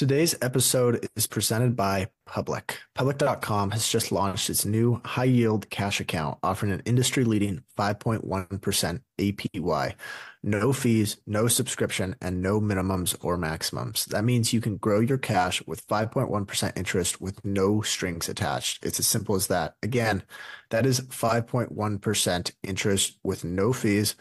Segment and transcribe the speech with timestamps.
[0.00, 2.78] Today's episode is presented by Public.
[2.94, 9.02] Public.com has just launched its new high yield cash account offering an industry leading 5.1%
[9.18, 9.94] APY.
[10.42, 14.06] No fees, no subscription, and no minimums or maximums.
[14.06, 18.86] That means you can grow your cash with 5.1% interest with no strings attached.
[18.86, 19.74] It's as simple as that.
[19.82, 20.22] Again,
[20.70, 24.16] that is 5.1% interest with no fees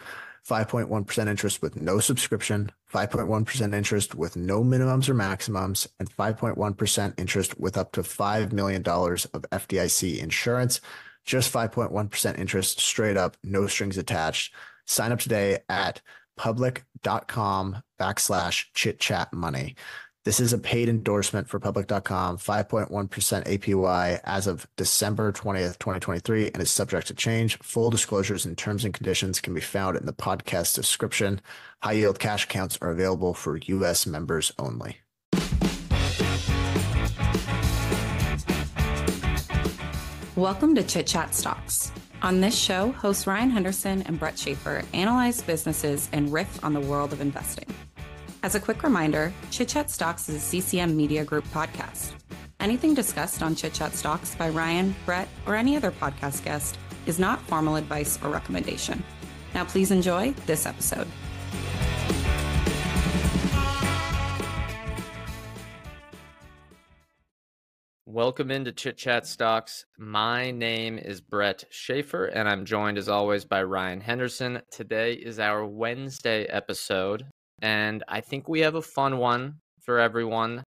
[0.50, 7.59] 5.1% interest with no subscription, 5.1% interest with no minimums or maximums, and 5.1% interest
[7.59, 10.81] with up to $5 million of FDIC insurance.
[11.23, 14.53] Just 5.1% interest straight up, no strings attached.
[14.85, 16.02] Sign up today at
[16.35, 19.75] public.com backslash chit chat money.
[20.26, 26.62] This is a paid endorsement for public.com, 5.1% APY as of December 20th, 2023, and
[26.62, 27.58] is subject to change.
[27.59, 31.40] Full disclosures and terms and conditions can be found in the podcast description.
[31.82, 34.05] High yield cash accounts are available for U.S.
[34.05, 34.98] members only.
[40.36, 41.94] Welcome to Chit Chat Stocks.
[42.22, 46.81] On this show, hosts Ryan Henderson and Brett Schaefer analyze businesses and riff on the
[46.81, 47.73] world of investing.
[48.42, 52.14] As a quick reminder, Chit Chat Stocks is a CCM Media Group podcast.
[52.62, 57.20] Anything discussed on Chit Chat Stocks by Ryan, Brett, or any other podcast guest is
[57.20, 59.04] not formal advice or recommendation.
[59.54, 61.08] Now, please enjoy this episode.
[68.06, 69.86] Welcome into Chit Chat Stocks.
[69.98, 74.62] My name is Brett Schaefer, and I'm joined as always by Ryan Henderson.
[74.72, 77.26] Today is our Wednesday episode,
[77.61, 80.63] and I think we have a fun one for everyone.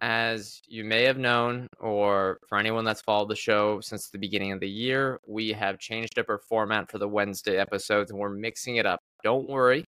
[0.00, 4.52] As you may have known, or for anyone that's followed the show since the beginning
[4.52, 8.30] of the year, we have changed up our format for the Wednesday episodes and we're
[8.30, 8.98] mixing it up.
[9.22, 9.84] Don't worry,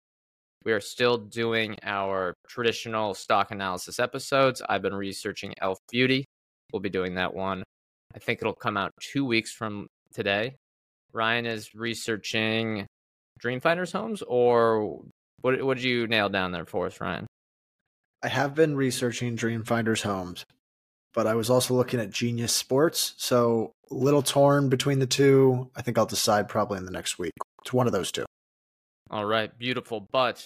[0.64, 4.60] we are still doing our traditional stock analysis episodes.
[4.68, 6.24] I've been researching Elf Beauty.
[6.72, 7.62] We'll be doing that one.
[8.14, 10.56] I think it'll come out two weeks from today.
[11.12, 12.86] Ryan is researching
[13.42, 15.02] Dreamfinders homes, or
[15.40, 17.26] what what did you nail down there for us, Ryan?
[18.22, 20.44] I have been researching Dreamfinders homes,
[21.14, 25.70] but I was also looking at Genius Sports, so a little torn between the two.
[25.74, 27.32] I think I'll decide probably in the next week.
[27.62, 28.26] It's one of those two.
[29.10, 30.06] All right, beautiful.
[30.12, 30.44] But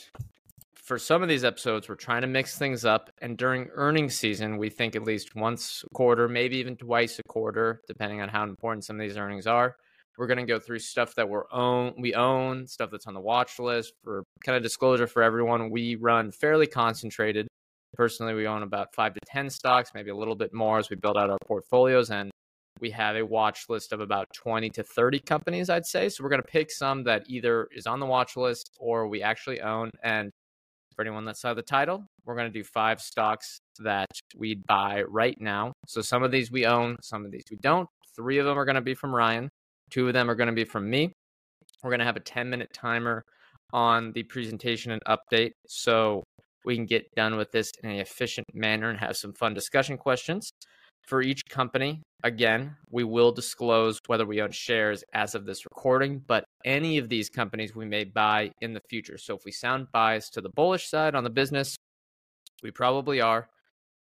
[0.75, 3.10] for some of these episodes, we're trying to mix things up.
[3.21, 7.22] And during earnings season, we think at least once a quarter, maybe even twice a
[7.25, 9.77] quarter, depending on how important some of these earnings are.
[10.17, 13.21] We're going to go through stuff that we're own, we own, stuff that's on the
[13.21, 13.95] watch list.
[14.05, 17.49] For kind of disclosure for everyone, we run fairly concentrated.
[17.95, 20.97] Personally, we own about five to 10 stocks, maybe a little bit more as we
[20.97, 22.11] build out our portfolios.
[22.11, 22.31] And
[22.81, 26.09] we have a watch list of about 20 to 30 companies, I'd say.
[26.09, 29.23] So we're going to pick some that either is on the watch list or we
[29.23, 29.91] actually own.
[30.03, 30.31] And
[30.95, 35.03] for anyone that saw the title, we're going to do five stocks that we'd buy
[35.09, 35.73] right now.
[35.87, 37.89] So some of these we own, some of these we don't.
[38.15, 39.49] Three of them are going to be from Ryan.
[39.94, 41.12] Two of them are going to be from me.
[41.82, 43.22] We're going to have a 10 minute timer
[43.72, 46.25] on the presentation and update so
[46.65, 49.97] we can get done with this in an efficient manner and have some fun discussion
[49.97, 50.50] questions.
[51.06, 56.22] For each company, again, we will disclose whether we own shares as of this recording,
[56.27, 59.16] but any of these companies we may buy in the future.
[59.16, 61.77] So if we sound biased to the bullish side on the business,
[62.65, 63.49] we probably are.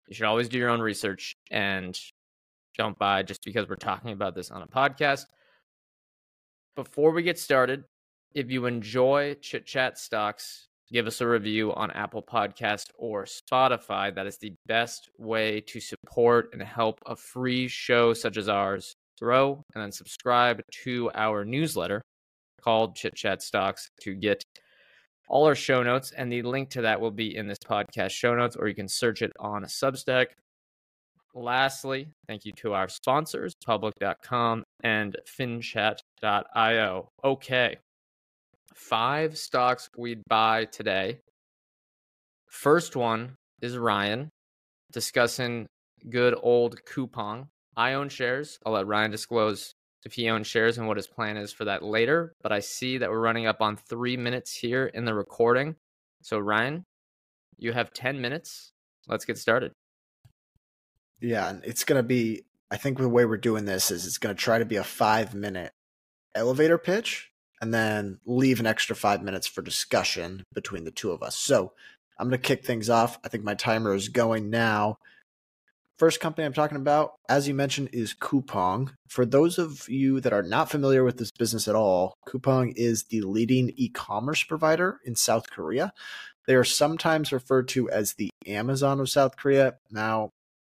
[0.08, 1.98] You should always do your own research and
[2.78, 5.26] don't buy just because we're talking about this on a podcast.
[6.76, 7.84] Before we get started,
[8.34, 14.16] if you enjoy Chit Chat Stocks, give us a review on Apple Podcast or Spotify.
[14.16, 18.96] That is the best way to support and help a free show such as ours
[19.20, 19.62] grow.
[19.76, 22.02] And then subscribe to our newsletter
[22.62, 24.42] called Chit Chat Stocks to get
[25.28, 26.14] all our show notes.
[26.16, 28.88] And the link to that will be in this podcast show notes, or you can
[28.88, 30.28] search it on a Substack.
[31.34, 35.18] Lastly, thank you to our sponsors, public.com and
[36.22, 37.10] finchat.io.
[37.24, 37.78] Okay.
[38.74, 41.20] Five stocks we'd buy today.
[42.48, 44.30] First one is Ryan
[44.92, 45.68] discussing
[46.10, 47.48] good old Coupang.
[47.76, 48.60] I own shares.
[48.66, 49.74] I'll let Ryan disclose
[50.04, 52.34] if he owns shares and what his plan is for that later.
[52.42, 55.76] But I see that we're running up on three minutes here in the recording.
[56.24, 56.84] So, Ryan,
[57.58, 58.72] you have 10 minutes.
[59.08, 59.72] Let's get started.
[61.20, 64.18] Yeah, and it's going to be, I think the way we're doing this is it's
[64.18, 65.72] going to try to be a five minute
[66.36, 67.32] elevator pitch
[67.62, 71.36] and then leave an extra five minutes for discussion between the two of us.
[71.36, 71.74] So
[72.18, 73.20] I'm going to kick things off.
[73.24, 74.98] I think my timer is going now.
[75.98, 78.94] First company I'm talking about, as you mentioned, is Coupang.
[79.08, 83.04] For those of you that are not familiar with this business at all, Coupang is
[83.04, 85.94] the leading e commerce provider in South Korea.
[86.48, 89.76] They are sometimes referred to as the Amazon of South Korea.
[89.92, 90.32] Now,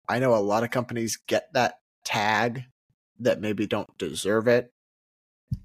[0.10, 2.66] I know a lot of companies get that tag
[3.20, 4.72] that maybe don't deserve it.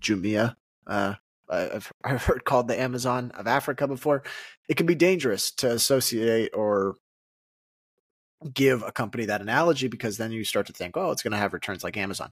[0.01, 0.57] Jumia,
[0.87, 1.15] uh,
[1.51, 4.23] I've, I've heard called the Amazon of Africa before.
[4.69, 6.97] It can be dangerous to associate or
[8.53, 11.39] give a company that analogy because then you start to think, oh, it's going to
[11.39, 12.31] have returns like Amazon.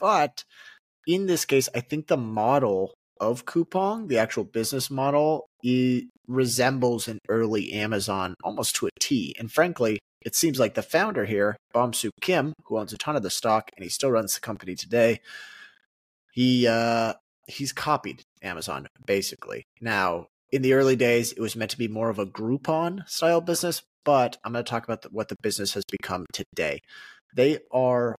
[0.00, 0.44] But
[1.06, 7.06] in this case, I think the model of Coupang, the actual business model, it resembles
[7.06, 9.34] an early Amazon almost to a T.
[9.38, 13.22] And frankly, it seems like the founder here, Bomsoo Kim, who owns a ton of
[13.22, 15.20] the stock and he still runs the company today,
[16.34, 17.14] he uh,
[17.46, 19.64] he's copied Amazon basically.
[19.80, 23.40] Now, in the early days, it was meant to be more of a Groupon style
[23.40, 26.80] business, but I'm going to talk about the, what the business has become today.
[27.34, 28.16] They are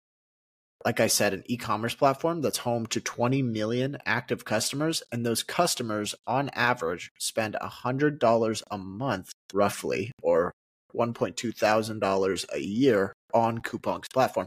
[0.84, 5.02] like I said, an e commerce platform that's home to 20 million active customers.
[5.10, 10.52] And those customers, on average, spend $100 a month, roughly, or
[10.94, 14.46] $1.2 thousand a year on Coupang's platform.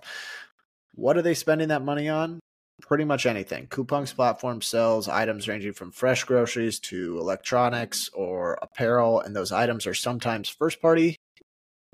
[0.93, 2.39] What are they spending that money on?
[2.81, 3.67] Pretty much anything.
[3.67, 9.87] Coupang's platform sells items ranging from fresh groceries to electronics or apparel, and those items
[9.87, 11.15] are sometimes first party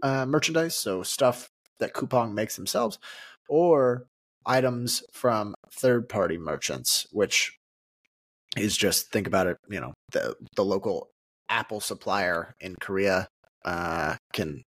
[0.04, 1.50] uh, merchandise, so stuff
[1.80, 3.00] that Coupang makes themselves,
[3.48, 4.08] or
[4.46, 7.58] items from third party merchants, which
[8.58, 11.10] is just think about it, you know, the the local
[11.50, 13.28] Apple supplier in Korea
[13.64, 14.64] uh, can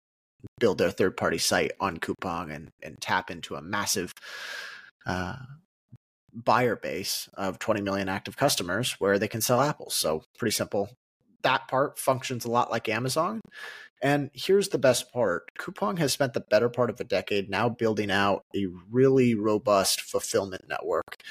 [0.61, 4.12] build their third party site on Coupang and and tap into a massive
[5.06, 5.37] uh,
[6.32, 9.94] buyer base of 20 million active customers where they can sell apples.
[9.94, 10.90] So pretty simple.
[11.43, 13.40] That part functions a lot like Amazon.
[14.02, 17.69] And here's the best part Coupang has spent the better part of a decade now
[17.69, 21.23] building out a really robust fulfillment network.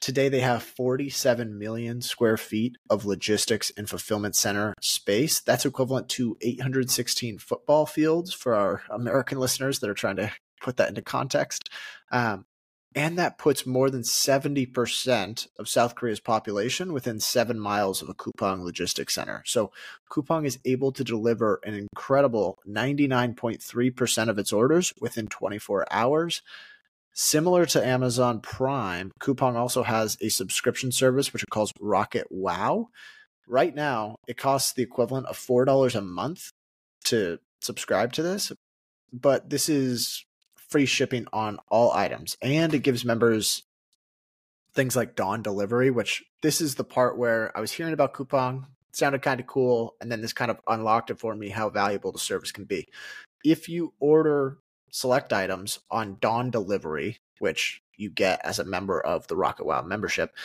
[0.00, 5.40] Today, they have 47 million square feet of logistics and fulfillment center space.
[5.40, 10.30] That's equivalent to 816 football fields for our American listeners that are trying to
[10.60, 11.70] put that into context.
[12.12, 12.44] Um,
[12.96, 18.14] and that puts more than 70% of South Korea's population within seven miles of a
[18.14, 19.42] Coupang logistics center.
[19.44, 19.70] So
[20.10, 26.40] Coupang is able to deliver an incredible 99.3% of its orders within 24 hours.
[27.12, 32.88] Similar to Amazon Prime, Coupang also has a subscription service which it calls Rocket Wow.
[33.46, 36.50] Right now, it costs the equivalent of $4 a month
[37.04, 38.52] to subscribe to this,
[39.12, 40.25] but this is
[40.76, 42.36] free shipping on all items.
[42.42, 43.62] And it gives members
[44.74, 48.66] things like dawn delivery, which this is the part where I was hearing about Coupang,
[48.92, 52.12] sounded kind of cool, and then this kind of unlocked it for me how valuable
[52.12, 52.88] the service can be.
[53.42, 54.58] If you order
[54.90, 59.80] select items on dawn delivery, which you get as a member of the Rocket Wow
[59.80, 60.36] membership,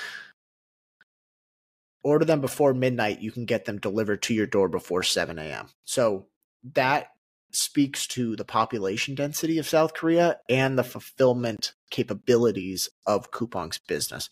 [2.04, 5.68] order them before midnight, you can get them delivered to your door before 7 a.m.
[5.84, 6.28] So
[6.74, 7.10] that
[7.56, 14.30] speaks to the population density of South Korea and the fulfillment capabilities of Coupang's business.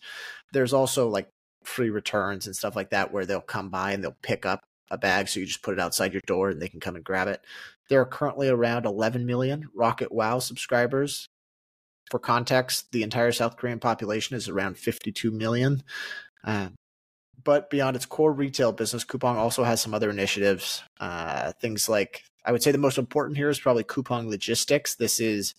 [0.52, 1.28] There's also like
[1.64, 4.98] free returns and stuff like that where they'll come by and they'll pick up a
[4.98, 7.28] bag so you just put it outside your door and they can come and grab
[7.28, 7.40] it.
[7.88, 11.26] There are currently around 11 million Rocket Wow subscribers.
[12.10, 15.82] For context, the entire South Korean population is around 52 million.
[16.42, 16.74] Um,
[17.42, 20.82] but beyond its core retail business, Coupang also has some other initiatives.
[20.98, 24.94] Uh, things like I would say the most important here is probably Coupang Logistics.
[24.94, 25.54] This is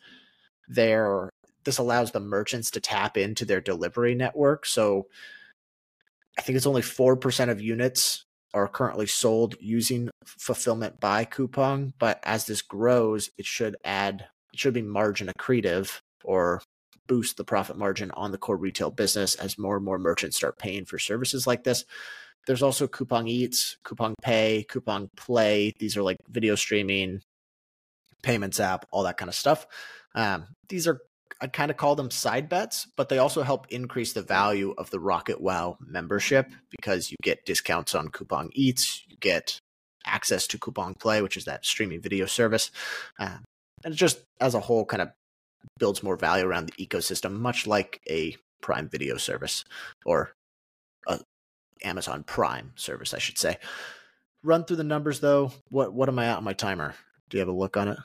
[0.68, 1.30] their
[1.64, 4.66] this allows the merchants to tap into their delivery network.
[4.66, 5.08] So
[6.38, 12.20] I think it's only 4% of units are currently sold using fulfillment by Coupang, but
[12.24, 16.62] as this grows, it should add it should be margin accretive or
[17.08, 20.58] boost the profit margin on the core retail business as more and more merchants start
[20.58, 21.86] paying for services like this.
[22.48, 25.74] There's also Coupang Eats, Coupang Pay, Coupang Play.
[25.80, 27.22] These are like video streaming,
[28.24, 29.68] payments app, all that kind of stuff.
[30.16, 31.00] Um, these are
[31.40, 34.92] I kind of call them side bets, but they also help increase the value of
[34.92, 39.58] the Rocket Wow membership because you get discounts on Coupang Eats, you get
[40.06, 42.70] access to Coupang Play, which is that streaming video service,
[43.18, 43.44] um,
[43.84, 45.10] and it just as a whole kind of
[45.80, 49.64] builds more value around the ecosystem, much like a Prime Video service
[50.06, 50.34] or
[51.08, 51.20] a
[51.84, 53.58] Amazon Prime service, I should say.
[54.44, 55.52] Run through the numbers though.
[55.70, 56.96] What what am I at on my timer?
[57.30, 57.98] Do you have a look on it?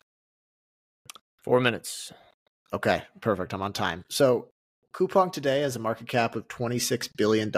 [1.42, 2.12] Four minutes.
[2.72, 3.54] Okay, perfect.
[3.54, 4.04] I'm on time.
[4.08, 4.48] So
[4.92, 7.52] Coupang today has a market cap of $26 billion.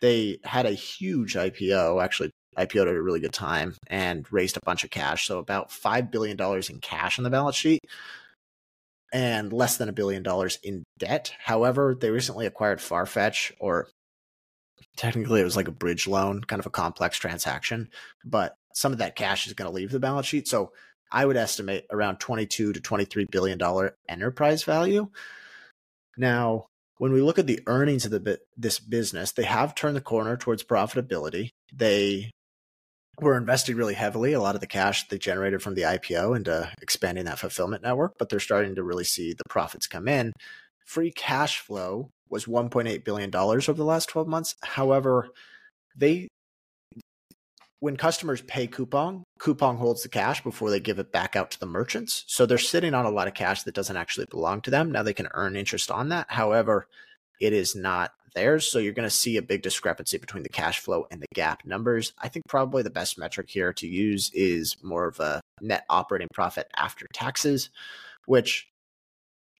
[0.00, 4.64] They had a huge IPO, actually IPO'd at a really good time and raised a
[4.64, 5.26] bunch of cash.
[5.26, 7.80] So about $5 billion in cash on the balance sheet
[9.12, 11.34] and less than a billion dollars in debt.
[11.38, 13.88] However, they recently acquired Farfetch or
[15.00, 17.88] technically it was like a bridge loan, kind of a complex transaction,
[18.22, 20.46] but some of that cash is going to leave the balance sheet.
[20.46, 20.72] So
[21.10, 25.08] I would estimate around 22 to 23 billion dollar enterprise value.
[26.18, 26.66] Now,
[26.98, 30.36] when we look at the earnings of the this business, they have turned the corner
[30.36, 31.48] towards profitability.
[31.72, 32.30] They
[33.18, 36.70] were investing really heavily a lot of the cash they generated from the IPO into
[36.82, 40.34] expanding that fulfillment network, but they're starting to really see the profits come in.
[40.84, 44.54] Free cash flow was 1.8 billion dollars over the last 12 months.
[44.62, 45.28] However,
[45.96, 46.28] they
[47.80, 51.60] when customers pay Coupang, Coupang holds the cash before they give it back out to
[51.60, 52.24] the merchants.
[52.26, 54.92] So they're sitting on a lot of cash that doesn't actually belong to them.
[54.92, 56.26] Now they can earn interest on that.
[56.28, 56.86] However,
[57.40, 58.70] it is not theirs.
[58.70, 61.64] So you're going to see a big discrepancy between the cash flow and the GAAP
[61.64, 62.12] numbers.
[62.18, 66.28] I think probably the best metric here to use is more of a net operating
[66.32, 67.70] profit after taxes,
[68.26, 68.68] which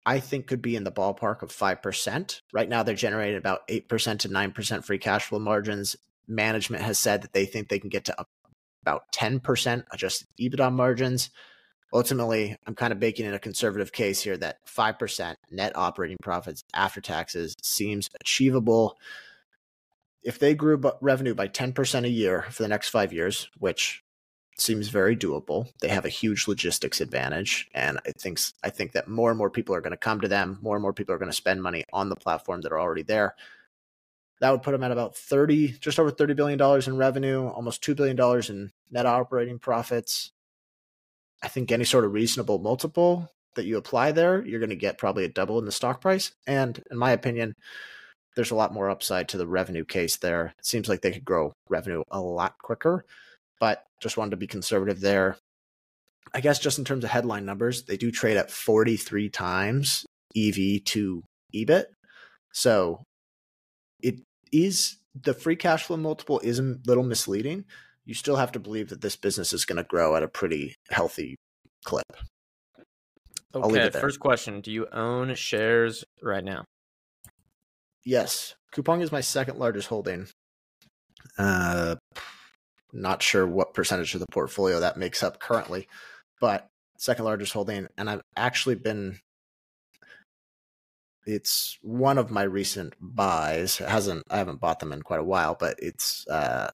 [0.07, 2.40] I think could be in the ballpark of 5%.
[2.52, 5.97] Right now, they're generating about 8% to 9% free cash flow margins
[6.30, 8.26] management has said that they think they can get to
[8.83, 11.30] about 10% adjusted EBITDA margins.
[11.92, 16.62] Ultimately, I'm kind of baking in a conservative case here that 5% net operating profits
[16.73, 18.97] after taxes seems achievable.
[20.23, 24.04] If they grew revenue by 10% a year for the next five years, which
[24.61, 27.69] seems very doable, they have a huge logistics advantage.
[27.75, 30.29] And I think, I think that more and more people are going to come to
[30.29, 32.81] them, more and more people are going to spend money on the platform that are
[32.81, 33.35] already there.
[34.40, 37.95] That would put them at about 30, just over $30 billion in revenue, almost $2
[37.95, 40.33] billion in net operating profits.
[41.43, 44.99] I think any sort of reasonable multiple that you apply there, you're going to get
[44.99, 46.33] probably a double in the stock price.
[46.47, 47.55] And in my opinion,
[48.37, 50.55] there's a lot more upside to the revenue case there.
[50.59, 53.05] It seems like they could grow revenue a lot quicker,
[53.61, 55.37] but just wanted to be conservative there.
[56.35, 60.05] I guess just in terms of headline numbers, they do trade at 43 times
[60.37, 61.23] EV to
[61.55, 61.85] EBIT.
[62.52, 63.05] So
[64.00, 64.21] it
[64.52, 67.64] is the free cash flow multiple is a little misleading.
[68.05, 70.75] You still have to believe that this business is going to grow at a pretty
[70.90, 71.37] healthy
[71.85, 72.17] clip.
[73.55, 74.61] Okay, first question.
[74.61, 76.64] Do you own shares right now?
[78.05, 78.55] Yes.
[78.75, 80.29] Coupang is my second largest holding.
[81.37, 81.97] Uh,
[82.92, 85.88] not sure what percentage of the portfolio that makes up currently,
[86.40, 86.68] but
[86.99, 87.88] second largest holding.
[87.97, 89.18] And I've actually been
[91.26, 93.80] it's one of my recent buys.
[93.80, 96.70] It hasn't I haven't bought them in quite a while, but it's uh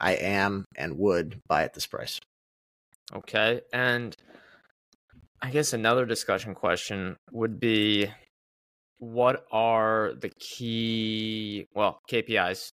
[0.00, 2.20] I am and would buy at this price.
[3.14, 3.60] Okay.
[3.72, 4.16] And
[5.40, 8.10] I guess another discussion question would be
[8.98, 12.70] what are the key well KPIs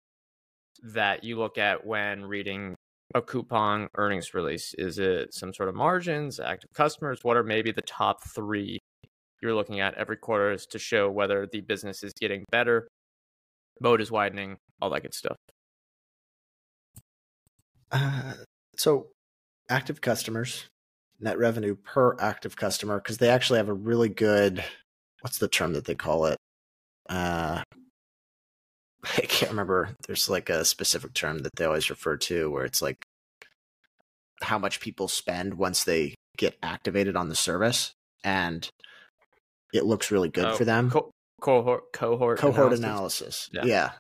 [0.93, 2.75] that you look at when reading
[3.15, 4.75] a Coupang earnings release?
[4.77, 7.21] Is it some sort of margins, active customers?
[7.23, 8.79] What are maybe the top three
[9.45, 12.89] you're looking at every quarter is to show whether the business is getting better,
[13.81, 15.37] moat is widening, all that good stuff.
[17.93, 18.33] Uh,
[18.77, 19.09] so,
[19.69, 20.65] active customers,
[21.21, 24.65] net revenue per active customer, because they actually have a really good,
[25.21, 26.39] what's the term that they call it?
[27.09, 27.63] Uh,
[29.17, 29.91] I can't remember.
[30.07, 33.05] There's like a specific term that they always refer to where it's like
[34.43, 37.93] how much people spend once they get activated on the service.
[38.23, 38.69] And
[39.73, 40.91] it looks really good oh, for them.
[40.91, 43.49] Co- cohort cohort cohort analysis.
[43.53, 43.69] analysis.
[43.71, 43.91] Yeah.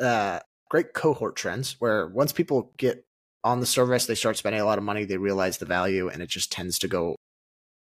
[0.00, 0.06] yeah.
[0.06, 0.40] Uh,
[0.70, 3.04] great cohort trends where once people get
[3.42, 6.22] on the service, they start spending a lot of money, they realize the value, and
[6.22, 7.14] it just tends to go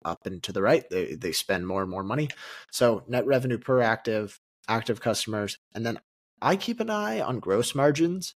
[0.05, 0.89] up and to the right.
[0.89, 2.29] They they spend more and more money.
[2.71, 5.99] So net revenue per active, active customers, and then
[6.41, 8.35] I keep an eye on gross margins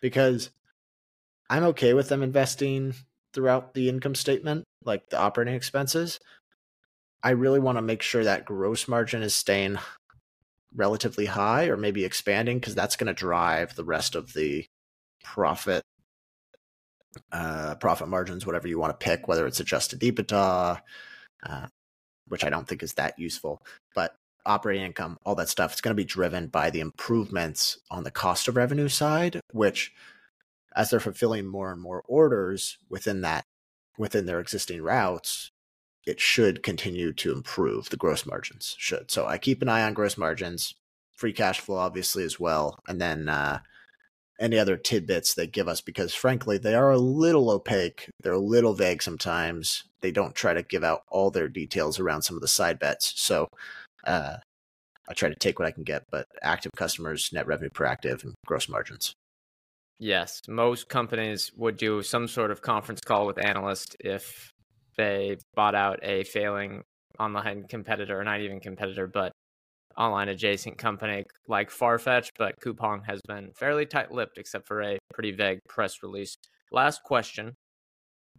[0.00, 0.50] because
[1.48, 2.94] I'm okay with them investing
[3.32, 6.20] throughout the income statement, like the operating expenses.
[7.22, 9.78] I really want to make sure that gross margin is staying
[10.74, 14.64] relatively high or maybe expanding because that's going to drive the rest of the
[15.22, 15.82] profit
[17.32, 20.80] uh, profit margins, whatever you want to pick, whether it's adjusted EBITDA,
[21.42, 21.66] uh,
[22.28, 23.62] which I don't think is that useful,
[23.94, 24.14] but
[24.46, 28.10] operating income, all that stuff, it's going to be driven by the improvements on the
[28.10, 29.92] cost of revenue side, which
[30.74, 33.44] as they're fulfilling more and more orders within that
[33.98, 35.50] within their existing routes,
[36.06, 37.90] it should continue to improve.
[37.90, 39.10] The gross margins should.
[39.10, 40.74] So I keep an eye on gross margins,
[41.12, 42.78] free cash flow, obviously, as well.
[42.88, 43.60] And then uh,
[44.40, 48.08] any other tidbits they give us, because frankly, they are a little opaque.
[48.22, 49.84] They're a little vague sometimes.
[50.00, 53.12] They don't try to give out all their details around some of the side bets.
[53.16, 53.50] So
[54.06, 54.36] uh,
[55.08, 58.22] I try to take what I can get, but active customers, net revenue per active,
[58.22, 59.14] and gross margins.
[59.98, 64.50] Yes, most companies would do some sort of conference call with analysts if
[64.96, 66.82] they bought out a failing
[67.18, 69.32] online competitor, or not even competitor, but
[69.96, 74.98] online adjacent company like Farfetch, but Coupang has been fairly tight lipped except for a
[75.12, 76.34] pretty vague press release.
[76.72, 77.54] Last question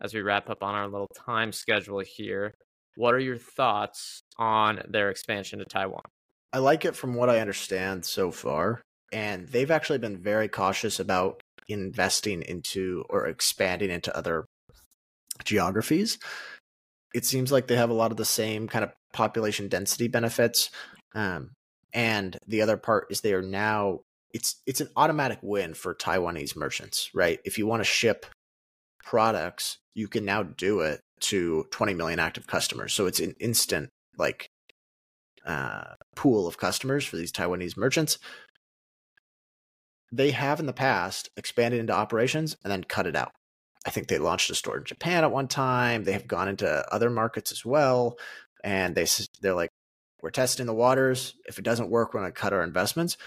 [0.02, 2.54] as we wrap up on our little time schedule here.
[2.96, 6.04] What are your thoughts on their expansion to Taiwan?
[6.54, 8.82] I like it from what I understand so far.
[9.14, 14.46] And they've actually been very cautious about investing into or expanding into other
[15.44, 16.18] geographies.
[17.14, 20.70] It seems like they have a lot of the same kind of population density benefits.
[21.14, 21.52] Um,
[21.94, 24.00] and the other part is they are now
[24.34, 27.40] it's it's an automatic win for Taiwanese merchants, right?
[27.44, 28.26] If you want to ship
[29.04, 32.94] products, you can now do it to 20 million active customers.
[32.94, 34.50] So it's an instant like
[35.46, 38.20] uh, pool of customers for these Taiwanese merchants.
[40.12, 43.32] They have in the past expanded into operations and then cut it out.
[43.86, 46.04] I think they launched a store in Japan at one time.
[46.04, 48.18] They have gone into other markets as well,
[48.64, 49.08] and they
[49.42, 49.72] they're like,
[50.22, 51.34] we're testing the waters.
[51.48, 53.18] If it doesn't work, we're going to cut our investments.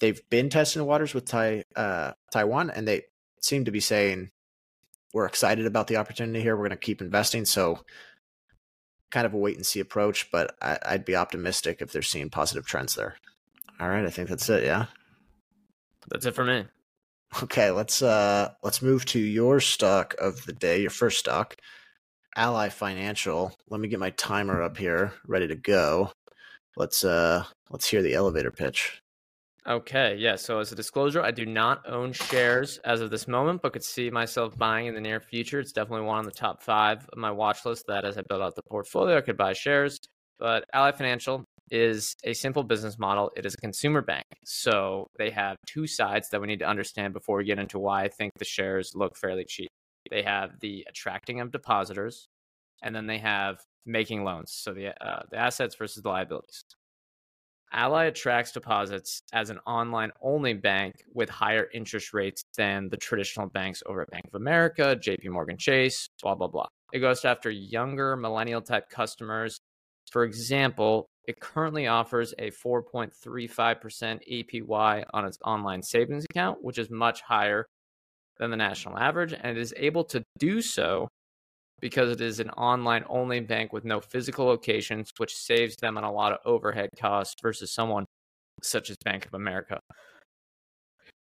[0.00, 3.04] They've been testing the waters with Tai, uh, Taiwan, and they
[3.40, 4.30] seem to be saying
[5.12, 6.56] we're excited about the opportunity here.
[6.56, 7.44] We're going to keep investing.
[7.44, 7.80] So,
[9.10, 12.30] kind of a wait and see approach, but I, I'd be optimistic if they're seeing
[12.30, 13.16] positive trends there.
[13.78, 14.64] All right, I think that's it.
[14.64, 14.86] Yeah,
[16.08, 16.64] that's it for me.
[17.42, 21.56] Okay, let's uh let's move to your stock of the day, your first stock,
[22.36, 23.56] Ally Financial.
[23.70, 26.12] Let me get my timer up here, ready to go.
[26.76, 29.01] Let's uh let's hear the elevator pitch.
[29.68, 30.34] Okay, yeah.
[30.34, 33.84] So as a disclosure, I do not own shares as of this moment, but could
[33.84, 35.60] see myself buying in the near future.
[35.60, 38.42] It's definitely one on the top five of my watch list that as I build
[38.42, 39.98] out the portfolio, I could buy shares.
[40.40, 43.30] But Ally Financial is a simple business model.
[43.36, 44.24] It is a consumer bank.
[44.44, 48.02] So they have two sides that we need to understand before we get into why
[48.02, 49.68] I think the shares look fairly cheap.
[50.10, 52.26] They have the attracting of depositors,
[52.82, 54.52] and then they have making loans.
[54.52, 56.64] So the uh, the assets versus the liabilities.
[57.72, 63.48] Ally attracts deposits as an online only bank with higher interest rates than the traditional
[63.48, 66.66] banks over at Bank of America, JP Morgan Chase, blah, blah, blah.
[66.92, 69.58] It goes after younger millennial type customers.
[70.10, 76.90] For example, it currently offers a 4.35% APY on its online savings account, which is
[76.90, 77.66] much higher
[78.38, 81.08] than the national average, and it is able to do so
[81.82, 86.04] because it is an online only bank with no physical locations, which saves them on
[86.04, 88.06] a lot of overhead costs versus someone
[88.62, 89.80] such as Bank of America.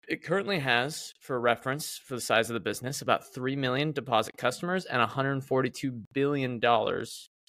[0.07, 4.35] It currently has, for reference, for the size of the business, about 3 million deposit
[4.37, 6.59] customers and $142 billion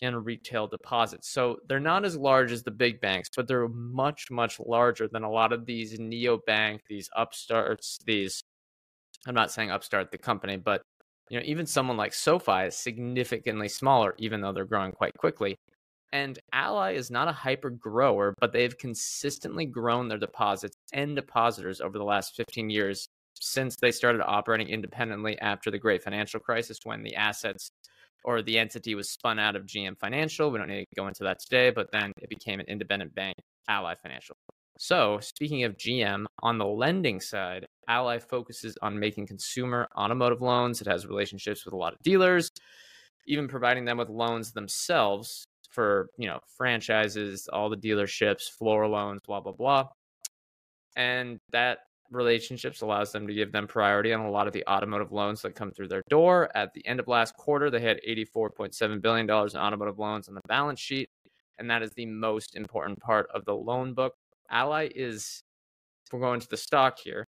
[0.03, 1.33] in retail deposits.
[1.33, 5.23] So they're not as large as the big banks, but they're much, much larger than
[5.23, 8.43] a lot of these neobank, these upstarts, these,
[9.27, 10.83] I'm not saying upstart the company, but
[11.31, 15.57] you know, even someone like SoFi is significantly smaller, even though they're growing quite quickly.
[16.13, 21.81] And Ally is not a hyper grower, but they've consistently grown their deposits and depositors
[21.81, 23.07] over the last 15 years
[23.41, 27.71] since they started operating independently after the great financial crisis when the assets
[28.25, 30.51] or the entity was spun out of GM Financial.
[30.51, 33.37] We don't need to go into that today, but then it became an independent bank,
[33.69, 34.37] Ally Financial.
[34.83, 40.81] So, speaking of GM, on the lending side, Ally focuses on making consumer automotive loans.
[40.81, 42.51] It has relationships with a lot of dealers,
[43.27, 49.21] even providing them with loans themselves for, you know, franchises, all the dealerships, floor loans,
[49.27, 49.87] blah blah blah.
[50.97, 55.13] And that relationships allows them to give them priority on a lot of the automotive
[55.13, 56.49] loans that come through their door.
[56.57, 60.41] At the end of last quarter, they had $84.7 billion in automotive loans on the
[60.49, 61.11] balance sheet.
[61.59, 64.15] And that is the most important part of the loan book
[64.51, 65.43] Ally is,
[66.07, 67.25] if we're going to the stock here,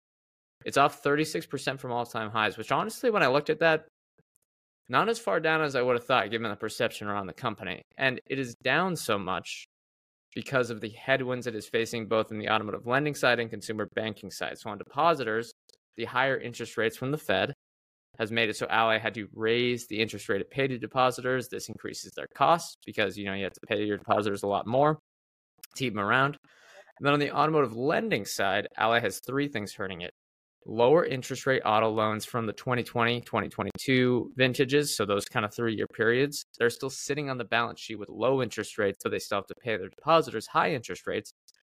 [0.64, 3.86] it's off 36% from all time highs, which honestly, when I looked at that,
[4.88, 7.82] not as far down as I would have thought, given the perception around the company.
[7.98, 9.66] And it is down so much
[10.34, 13.88] because of the headwinds it is facing both in the automotive lending side and consumer
[13.94, 14.58] banking side.
[14.58, 15.52] So on depositors,
[15.96, 17.52] the higher interest rates from the Fed
[18.18, 21.48] has made it so Ally had to raise the interest rate it paid to depositors.
[21.48, 24.66] This increases their costs because you know you have to pay your depositors a lot
[24.66, 26.36] more to keep them around.
[26.98, 30.12] And then on the automotive lending side, Ally has three things hurting it.
[30.64, 35.76] Lower interest rate auto loans from the 2020 2022 vintages so those kind of three
[35.76, 36.44] year periods.
[36.58, 39.46] They're still sitting on the balance sheet with low interest rates so they still have
[39.46, 41.32] to pay their depositors high interest rates.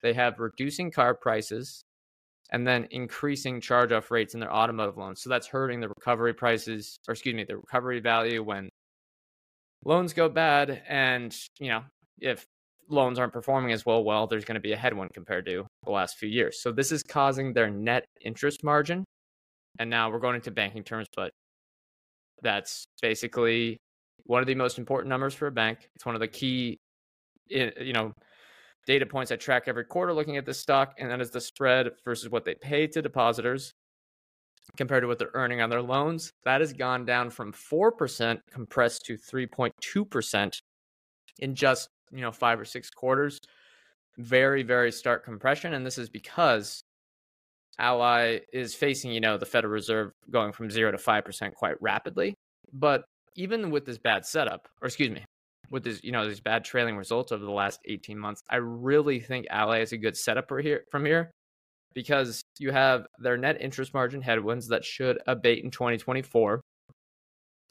[0.02, 1.82] They have reducing car prices
[2.52, 5.20] and then increasing charge off rates in their automotive loans.
[5.20, 8.68] So that's hurting the recovery prices or excuse me the recovery value when
[9.84, 11.82] loans go bad and you know
[12.20, 12.46] if
[12.88, 15.90] loans aren't performing as well, well, there's going to be a headwind compared to the
[15.90, 16.60] last few years.
[16.62, 19.04] So this is causing their net interest margin.
[19.78, 21.30] And now we're going into banking terms, but
[22.42, 23.76] that's basically
[24.24, 25.88] one of the most important numbers for a bank.
[25.94, 26.78] It's one of the key,
[27.48, 28.12] you know,
[28.86, 31.90] data points I track every quarter looking at this stock, and that is the spread
[32.04, 33.72] versus what they pay to depositors
[34.76, 36.32] compared to what they're earning on their loans.
[36.44, 40.58] That has gone down from 4% compressed to 3.2%
[41.38, 43.38] in just, you know, 5 or 6 quarters.
[44.18, 46.80] Very very stark compression and this is because
[47.78, 52.34] Ally is facing, you know, the Federal Reserve going from 0 to 5% quite rapidly.
[52.72, 55.24] But even with this bad setup, or excuse me,
[55.70, 59.20] with this, you know, these bad trailing results over the last 18 months, I really
[59.20, 61.30] think Ally is a good setup for here from here
[61.94, 66.60] because you have their net interest margin headwinds that should abate in 2024.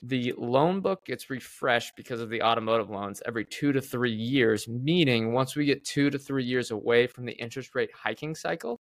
[0.08, 4.68] The loan book gets refreshed because of the automotive loans every two to three years,
[4.68, 8.78] meaning once we get two to three years away from the interest rate hiking cycle,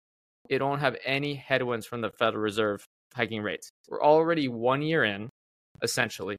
[0.50, 2.84] it won't have any headwinds from the Federal Reserve
[3.14, 3.70] hiking rates.
[3.88, 5.30] We're already one year in,
[5.82, 6.36] essentially,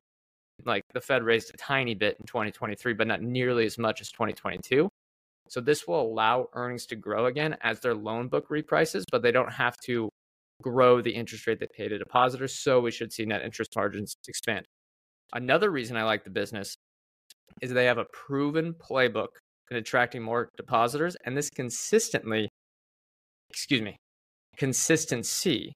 [0.65, 4.11] like the Fed raised a tiny bit in 2023, but not nearly as much as
[4.11, 4.87] 2022.
[5.49, 9.31] So this will allow earnings to grow again as their loan book reprices, but they
[9.31, 10.09] don't have to
[10.61, 12.53] grow the interest rate they pay to depositors.
[12.53, 14.67] So we should see net interest margins expand.
[15.33, 16.75] Another reason I like the business
[17.61, 19.29] is they have a proven playbook
[19.71, 22.49] in attracting more depositors, and this consistently,
[23.49, 23.97] excuse me,
[24.57, 25.73] consistency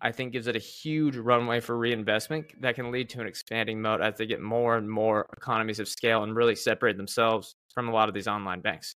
[0.00, 3.82] I think gives it a huge runway for reinvestment that can lead to an expanding
[3.82, 7.88] moat as they get more and more economies of scale and really separate themselves from
[7.88, 8.94] a lot of these online banks.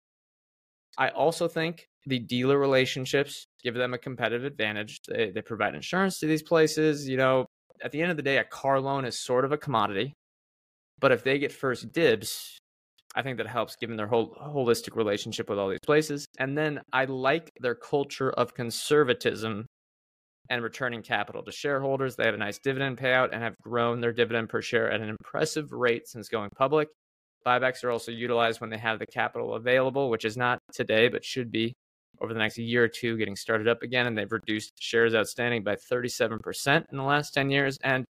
[0.96, 5.00] I also think the dealer relationships give them a competitive advantage.
[5.08, 7.08] They, they provide insurance to these places.
[7.08, 7.46] You know,
[7.82, 10.14] at the end of the day, a car loan is sort of a commodity.
[11.00, 12.58] But if they get first dibs,
[13.14, 16.26] I think that helps given their whole holistic relationship with all these places.
[16.38, 19.66] And then I like their culture of conservatism
[20.50, 22.16] and returning capital to shareholders.
[22.16, 25.08] They have a nice dividend payout and have grown their dividend per share at an
[25.08, 26.88] impressive rate since going public.
[27.46, 31.24] Buybacks are also utilized when they have the capital available, which is not today, but
[31.24, 31.74] should be
[32.20, 34.06] over the next year or two getting started up again.
[34.06, 37.78] And they've reduced shares outstanding by 37% in the last 10 years.
[37.82, 38.04] And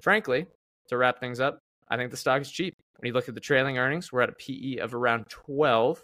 [0.00, 0.46] frankly,
[0.88, 2.74] to wrap things up, I think the stock is cheap.
[2.98, 6.02] When you look at the trailing earnings, we're at a PE of around 12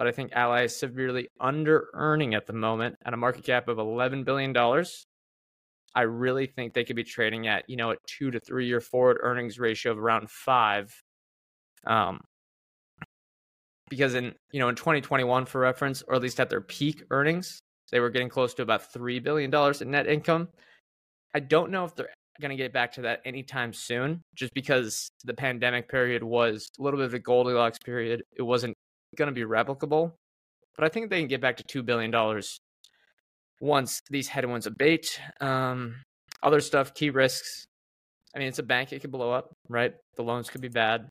[0.00, 3.68] but I think Ally is severely under earning at the moment at a market cap
[3.68, 4.56] of $11 billion.
[5.94, 8.80] I really think they could be trading at, you know, a two to three year
[8.80, 10.90] forward earnings ratio of around five.
[11.86, 12.20] Um,
[13.90, 17.60] because in, you know, in 2021, for reference, or at least at their peak earnings,
[17.90, 20.48] they were getting close to about $3 billion in net income.
[21.34, 22.08] I don't know if they're
[22.40, 26.82] going to get back to that anytime soon, just because the pandemic period was a
[26.82, 28.22] little bit of a Goldilocks period.
[28.36, 28.74] It wasn't
[29.16, 30.12] going to be replicable.
[30.76, 32.14] But I think they can get back to $2 billion
[33.60, 35.20] once these headwinds abate.
[35.40, 35.96] Um,
[36.42, 37.66] other stuff, key risks.
[38.34, 39.92] I mean, it's a bank, it could blow up, right?
[40.16, 41.08] The loans could be bad.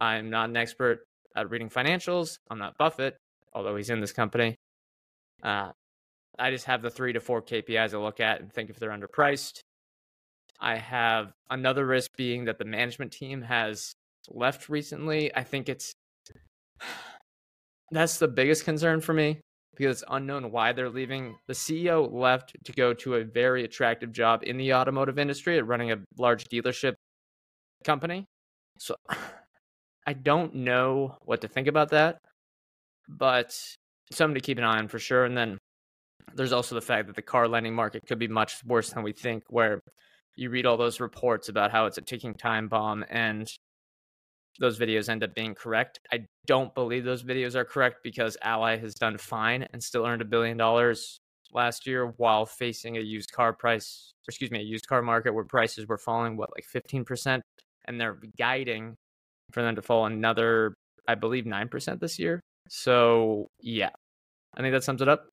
[0.00, 1.00] I'm not an expert
[1.36, 2.38] at reading financials.
[2.50, 3.16] I'm not Buffett,
[3.52, 4.56] although he's in this company.
[5.42, 5.70] Uh,
[6.38, 8.90] I just have the three to four KPIs I look at and think if they're
[8.90, 9.60] underpriced.
[10.60, 13.94] I have another risk being that the management team has
[14.28, 15.34] left recently.
[15.34, 15.92] I think it's
[17.90, 19.40] that's the biggest concern for me
[19.76, 21.36] because it's unknown why they're leaving.
[21.46, 25.66] The CEO left to go to a very attractive job in the automotive industry at
[25.66, 26.94] running a large dealership
[27.84, 28.26] company.
[28.78, 28.94] So
[30.10, 32.18] I don't know what to think about that,
[33.08, 33.56] but
[34.10, 35.24] something to keep an eye on for sure.
[35.24, 35.56] And then
[36.34, 39.12] there's also the fact that the car lending market could be much worse than we
[39.12, 39.78] think, where
[40.34, 43.46] you read all those reports about how it's a ticking time bomb and
[44.58, 46.00] those videos end up being correct.
[46.12, 50.22] I don't believe those videos are correct because Ally has done fine and still earned
[50.22, 51.20] a billion dollars
[51.52, 55.44] last year while facing a used car price, excuse me, a used car market where
[55.44, 57.42] prices were falling, what, like 15%?
[57.86, 58.96] And they're guiding
[59.52, 60.74] for them to fall another,
[61.06, 62.40] I believe, 9% this year.
[62.68, 63.90] So, yeah,
[64.56, 65.26] I think that sums it up.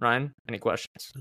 [0.00, 1.12] Ryan, any questions?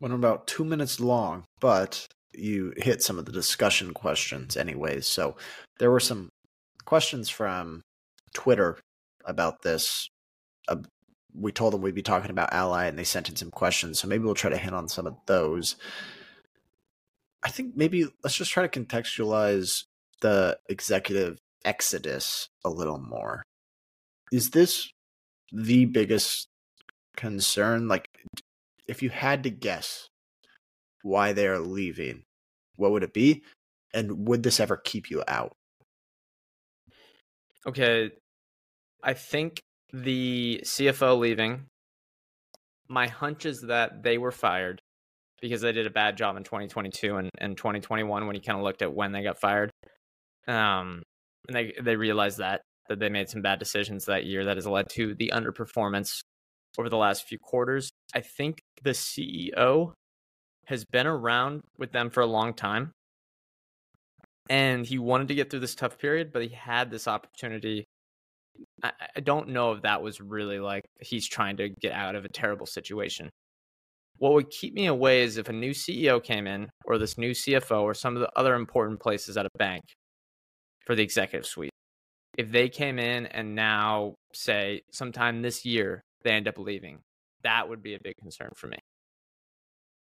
[0.00, 5.06] Went about two minutes long, but you hit some of the discussion questions anyways.
[5.06, 5.36] So
[5.78, 6.28] there were some
[6.84, 7.82] questions from
[8.34, 8.78] Twitter
[9.24, 10.08] about this.
[10.68, 10.76] Uh,
[11.34, 13.98] we told them we'd be talking about Ally, and they sent in some questions.
[13.98, 15.76] So maybe we'll try to hit on some of those.
[17.42, 19.84] I think maybe let's just try to contextualize
[20.20, 23.42] the executive exodus a little more.
[24.32, 24.90] Is this
[25.52, 26.48] the biggest
[27.14, 27.88] concern?
[27.88, 28.06] Like,
[28.86, 30.08] if you had to guess
[31.02, 32.24] why they are leaving,
[32.76, 33.42] what would it be?
[33.92, 35.52] And would this ever keep you out?
[37.66, 38.12] Okay,
[39.02, 39.60] I think
[39.92, 41.66] the CFO leaving.
[42.88, 44.80] My hunch is that they were fired
[45.42, 48.64] because they did a bad job in 2022 and, and 2021 when you kind of
[48.64, 49.70] looked at when they got fired.
[50.46, 51.02] Um,
[51.46, 54.66] and they they realized that that they made some bad decisions that year that has
[54.66, 56.22] led to the underperformance
[56.78, 57.90] over the last few quarters.
[58.14, 59.92] I think the CEO
[60.66, 62.92] has been around with them for a long time.
[64.50, 67.84] And he wanted to get through this tough period, but he had this opportunity.
[68.82, 72.24] I, I don't know if that was really like he's trying to get out of
[72.24, 73.28] a terrible situation.
[74.16, 77.32] What would keep me away is if a new CEO came in, or this new
[77.32, 79.82] CFO, or some of the other important places at a bank
[80.88, 81.70] for the executive suite.
[82.38, 87.00] If they came in and now say sometime this year they end up leaving,
[87.42, 88.78] that would be a big concern for me.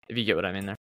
[0.10, 0.76] If you get what I mean there.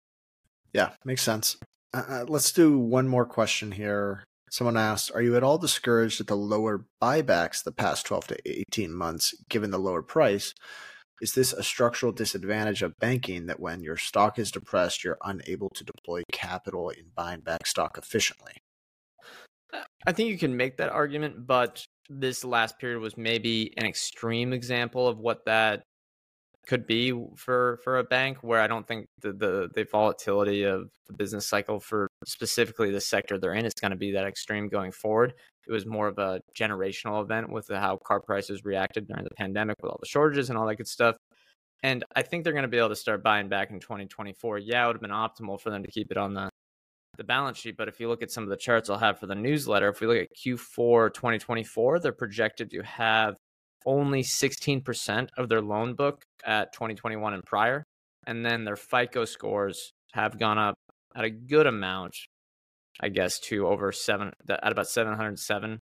[0.72, 1.58] Yeah, makes sense.
[1.92, 4.24] Uh, uh, let's do one more question here.
[4.50, 8.36] Someone asked, Are you at all discouraged at the lower buybacks the past 12 to
[8.72, 10.54] 18 months, given the lower price?
[11.20, 15.68] Is this a structural disadvantage of banking that when your stock is depressed, you're unable
[15.74, 18.54] to deploy capital in buying back stock efficiently?
[20.06, 24.52] I think you can make that argument, but this last period was maybe an extreme
[24.52, 25.84] example of what that
[26.66, 30.88] could be for for a bank where I don't think the the, the volatility of
[31.06, 34.68] the business cycle for specifically the sector they're in is going to be that extreme
[34.68, 35.34] going forward.
[35.66, 39.76] It was more of a generational event with how car prices reacted during the pandemic
[39.82, 41.16] with all the shortages and all that good stuff.
[41.82, 44.58] And I think they're going to be able to start buying back in 2024.
[44.58, 46.50] Yeah, it would have been optimal for them to keep it on the
[47.20, 49.26] the balance sheet, but if you look at some of the charts I'll have for
[49.26, 53.34] the newsletter, if we look at Q4 2024, they're projected to have
[53.84, 57.84] only 16% of their loan book at 2021 and prior.
[58.26, 60.76] And then their FICO scores have gone up
[61.14, 62.14] at a good amount,
[62.98, 65.78] I guess, to over seven, at about 707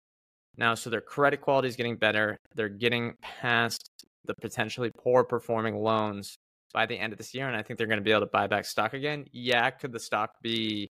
[0.57, 0.75] now.
[0.75, 2.37] So their credit quality is getting better.
[2.57, 3.89] They're getting past
[4.25, 6.35] the potentially poor performing loans
[6.75, 7.47] by the end of this year.
[7.47, 9.27] And I think they're going to be able to buy back stock again.
[9.33, 10.89] Yeah, could the stock be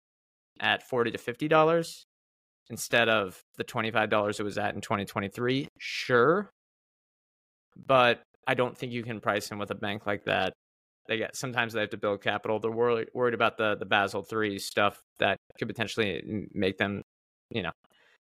[0.59, 2.03] at 40 to $50
[2.69, 5.67] instead of the $25 it was at in 2023?
[5.79, 6.49] Sure
[7.75, 10.53] but I don't think you can price him with a bank like that.
[11.07, 12.59] They get sometimes they have to build capital.
[12.59, 17.01] They're worried worried about the the Basel three stuff that could potentially make them,
[17.49, 17.71] you know,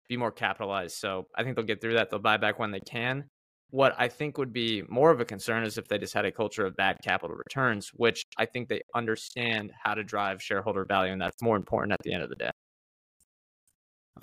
[0.09, 0.97] be more capitalized.
[0.97, 2.11] So I think they'll get through that.
[2.11, 3.25] They'll buy back when they can.
[3.71, 6.33] What I think would be more of a concern is if they just had a
[6.33, 11.13] culture of bad capital returns, which I think they understand how to drive shareholder value,
[11.13, 12.51] and that's more important at the end of the day.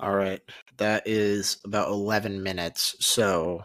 [0.00, 0.40] All right.
[0.78, 2.96] That is about 11 minutes.
[3.00, 3.64] So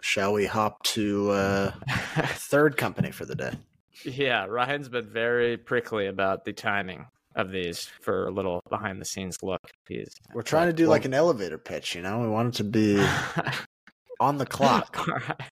[0.00, 3.52] Shall we hop to uh, third company for the day?
[4.04, 9.04] Yeah, Ryan's been very prickly about the timing of these for a little behind the
[9.04, 9.60] scenes look.
[9.88, 12.20] He's we're trying to do well, like an elevator pitch, you know.
[12.20, 12.96] We want it to be
[14.20, 15.08] on the clock.
[15.08, 15.50] All right.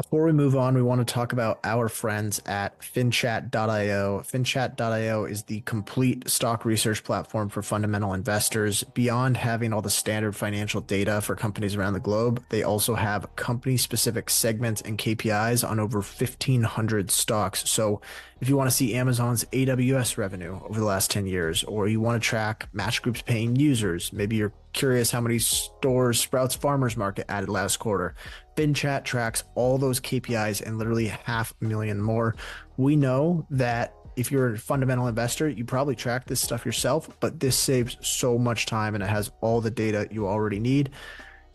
[0.00, 4.20] Before we move on, we want to talk about our friends at finchat.io.
[4.20, 8.82] Finchat.io is the complete stock research platform for fundamental investors.
[8.82, 13.36] Beyond having all the standard financial data for companies around the globe, they also have
[13.36, 17.68] company specific segments and KPIs on over 1,500 stocks.
[17.68, 18.00] So
[18.40, 22.00] if you want to see Amazon's AWS revenue over the last 10 years, or you
[22.00, 26.96] want to track Match Group's paying users, maybe you're curious how many stores Sprouts Farmers
[26.96, 28.14] Market added last quarter.
[28.60, 32.36] FinChat tracks all those KPIs and literally half a million more.
[32.76, 37.40] We know that if you're a fundamental investor, you probably track this stuff yourself, but
[37.40, 40.90] this saves so much time and it has all the data you already need.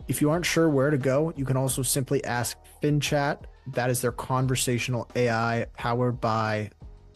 [0.08, 3.44] If you aren't sure where to go, you can also simply ask FinChat.
[3.74, 6.72] That is their conversational AI powered by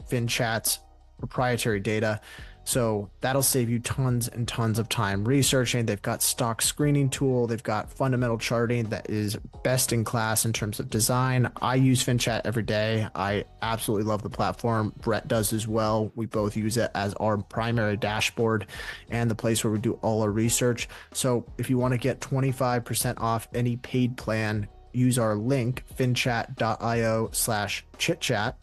[0.08, 0.80] FinChat's
[1.17, 2.21] proprietary data.
[2.69, 5.88] So that'll save you tons and tons of time researching.
[5.88, 7.47] They've got stock screening tool.
[7.47, 11.51] They've got fundamental charting that is best in class in terms of design.
[11.63, 13.08] I use FinChat every day.
[13.15, 14.93] I absolutely love the platform.
[15.01, 16.12] Brett does as well.
[16.13, 18.67] We both use it as our primary dashboard
[19.10, 20.88] and the place where we do all our research.
[21.12, 27.29] So if you want to get 25% off any paid plan, use our link finchat.io
[27.32, 28.53] slash chitchat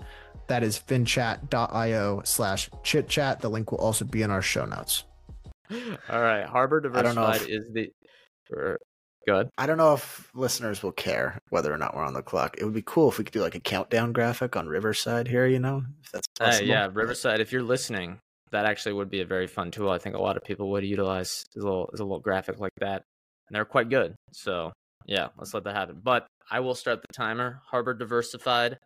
[0.48, 3.40] that is finchat.io slash chitchat.
[3.40, 5.04] The link will also be in our show notes.
[5.70, 6.44] All right.
[6.44, 7.90] Harbor Diversified if, is the.
[9.26, 9.48] Good.
[9.58, 12.56] I don't know if listeners will care whether or not we're on the clock.
[12.58, 15.46] It would be cool if we could do like a countdown graphic on Riverside here,
[15.48, 16.64] you know, if that's possible.
[16.64, 18.20] Uh, yeah, Riverside, if you're listening,
[18.52, 19.90] that actually would be a very fun tool.
[19.90, 22.60] I think a lot of people would utilize as a little, as a little graphic
[22.60, 23.02] like that.
[23.48, 24.14] And they're quite good.
[24.32, 24.72] So,
[25.06, 26.00] yeah, let's let that happen.
[26.04, 27.60] But I will start the timer.
[27.68, 28.78] Harbor Diversified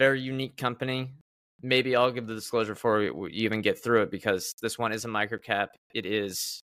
[0.00, 1.12] very unique company.
[1.60, 5.04] Maybe I'll give the disclosure before we even get through it because this one is
[5.04, 5.66] a microcap.
[5.94, 6.62] It is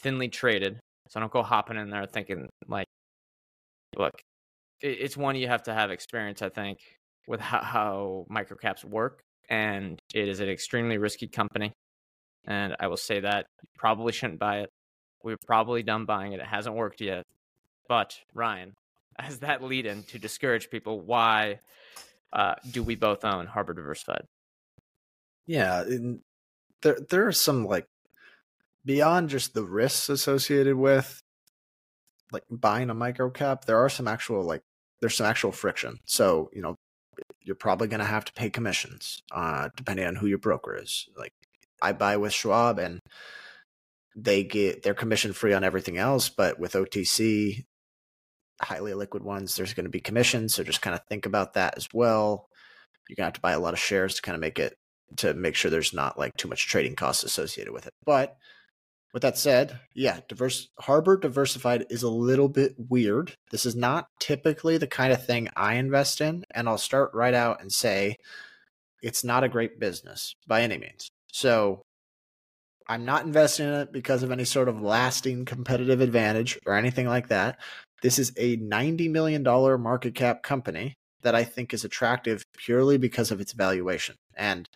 [0.00, 0.80] thinly traded.
[1.08, 2.88] So don't go hopping in there thinking like,
[3.96, 4.10] look,
[4.80, 6.78] it's one you have to have experience, I think,
[7.28, 9.20] with how, how microcaps work.
[9.48, 11.72] And it is an extremely risky company.
[12.48, 14.70] And I will say that you probably shouldn't buy it.
[15.22, 16.40] We're probably done buying it.
[16.40, 17.22] It hasn't worked yet.
[17.88, 18.72] But Ryan,
[19.20, 21.60] as that lead in to discourage people, why
[22.32, 24.24] uh, do we both own Harbor Diversified?
[25.46, 25.84] Yeah,
[26.82, 27.86] there there are some like
[28.84, 31.20] beyond just the risks associated with
[32.32, 34.62] like buying a micro cap, there are some actual like
[35.00, 35.98] there's some actual friction.
[36.06, 36.76] So, you know,
[37.42, 41.08] you're probably going to have to pay commissions uh depending on who your broker is.
[41.16, 41.32] Like
[41.80, 43.00] I buy with Schwab and
[44.16, 47.64] they get their commission free on everything else, but with OTC
[48.62, 51.74] highly liquid ones, there's going to be commissions, so just kind of think about that
[51.76, 52.48] as well.
[53.08, 54.76] You're going to have to buy a lot of shares to kind of make it
[55.18, 57.92] to make sure there's not like too much trading costs associated with it.
[58.04, 58.36] But
[59.12, 63.36] with that said, yeah, diverse Harbor diversified is a little bit weird.
[63.50, 67.34] This is not typically the kind of thing I invest in, and I'll start right
[67.34, 68.16] out and say
[69.02, 71.10] it's not a great business by any means.
[71.30, 71.82] So
[72.88, 77.06] I'm not investing in it because of any sort of lasting competitive advantage or anything
[77.06, 77.58] like that.
[78.02, 83.30] This is a $90 million market cap company that I think is attractive purely because
[83.30, 84.16] of its valuation.
[84.36, 84.68] And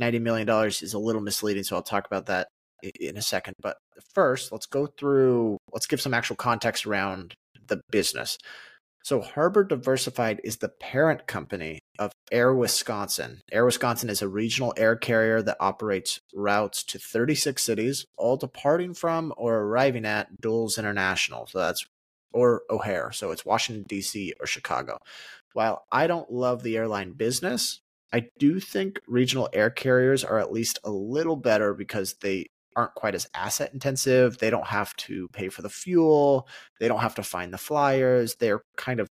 [0.00, 2.48] $90 million is a little misleading, so I'll talk about that
[2.82, 3.54] in a second.
[3.60, 3.76] But
[4.14, 7.34] first, let's go through, let's give some actual context around
[7.68, 8.38] the business.
[9.04, 13.40] So, Harbor Diversified is the parent company of Air Wisconsin.
[13.50, 18.94] Air Wisconsin is a regional air carrier that operates routes to 36 cities, all departing
[18.94, 21.48] from or arriving at Dulles International.
[21.48, 21.84] So, that's
[22.32, 23.12] or O'Hare.
[23.12, 24.34] So, it's Washington, D.C.
[24.40, 24.98] or Chicago.
[25.52, 27.80] While I don't love the airline business,
[28.12, 32.94] I do think regional air carriers are at least a little better because they aren't
[32.94, 34.38] quite as asset intensive.
[34.38, 36.48] They don't have to pay for the fuel.
[36.80, 38.36] They don't have to find the flyers.
[38.36, 39.08] They're kind of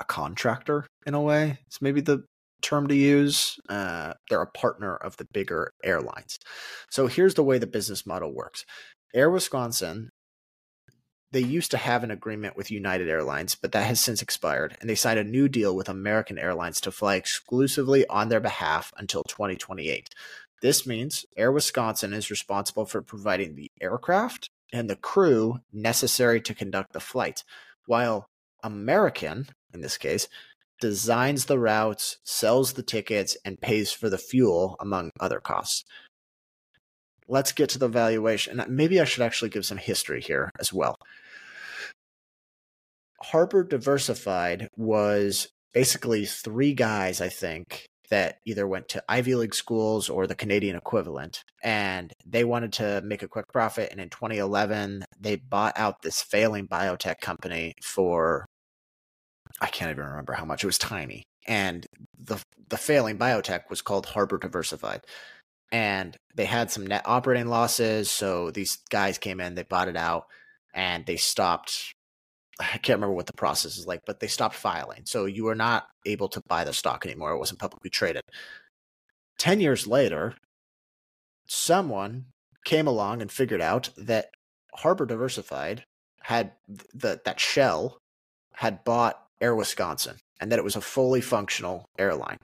[0.00, 1.58] a contractor in a way.
[1.66, 2.24] It's maybe the
[2.62, 3.58] term to use.
[3.68, 6.38] Uh, they're a partner of the bigger airlines.
[6.90, 8.64] So here's the way the business model works
[9.14, 10.10] Air Wisconsin.
[11.34, 14.88] They used to have an agreement with United Airlines, but that has since expired, and
[14.88, 19.24] they signed a new deal with American Airlines to fly exclusively on their behalf until
[19.24, 20.10] 2028.
[20.62, 26.54] This means Air Wisconsin is responsible for providing the aircraft and the crew necessary to
[26.54, 27.42] conduct the flight,
[27.86, 28.28] while
[28.62, 30.28] American, in this case,
[30.80, 35.82] designs the routes, sells the tickets, and pays for the fuel, among other costs.
[37.26, 38.62] Let's get to the valuation.
[38.68, 40.94] Maybe I should actually give some history here as well.
[43.30, 50.08] Harbor Diversified was basically three guys, I think, that either went to Ivy League schools
[50.10, 53.90] or the Canadian equivalent, and they wanted to make a quick profit.
[53.90, 58.44] And in 2011, they bought out this failing biotech company for
[59.60, 60.62] I can't even remember how much.
[60.64, 61.86] It was tiny, and
[62.18, 65.02] the the failing biotech was called Harbor Diversified,
[65.72, 68.10] and they had some net operating losses.
[68.10, 70.26] So these guys came in, they bought it out,
[70.74, 71.94] and they stopped
[72.60, 75.02] I can't remember what the process is like, but they stopped filing.
[75.04, 77.32] So you were not able to buy the stock anymore.
[77.32, 78.22] It wasn't publicly traded.
[79.38, 80.34] 10 years later,
[81.46, 82.26] someone
[82.64, 84.30] came along and figured out that
[84.74, 85.84] Harbor Diversified
[86.22, 87.98] had the, that shell
[88.54, 92.38] had bought Air Wisconsin and that it was a fully functional airline.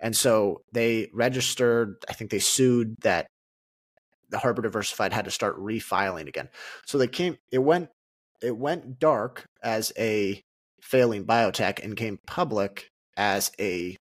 [0.00, 3.26] And so they registered, I think they sued that
[4.28, 6.48] the Harbor Diversified had to start refiling again.
[6.84, 7.88] So they came, it went
[8.42, 10.42] it went dark as a
[10.80, 13.96] failing biotech and came public as a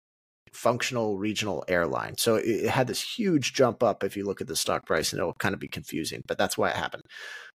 [0.54, 2.16] functional regional airline.
[2.18, 5.20] So it, had this huge jump up if you look at the stock price, and
[5.20, 7.04] it'll kind of be confusing, but that's why it happened.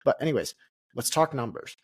[0.04, 0.56] But, anyways,
[0.96, 1.76] let's talk numbers.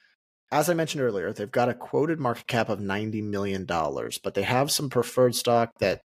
[0.52, 4.44] As I mentioned earlier, they've got a quoted market cap of $90 million, but they
[4.44, 6.02] have some preferred stock that,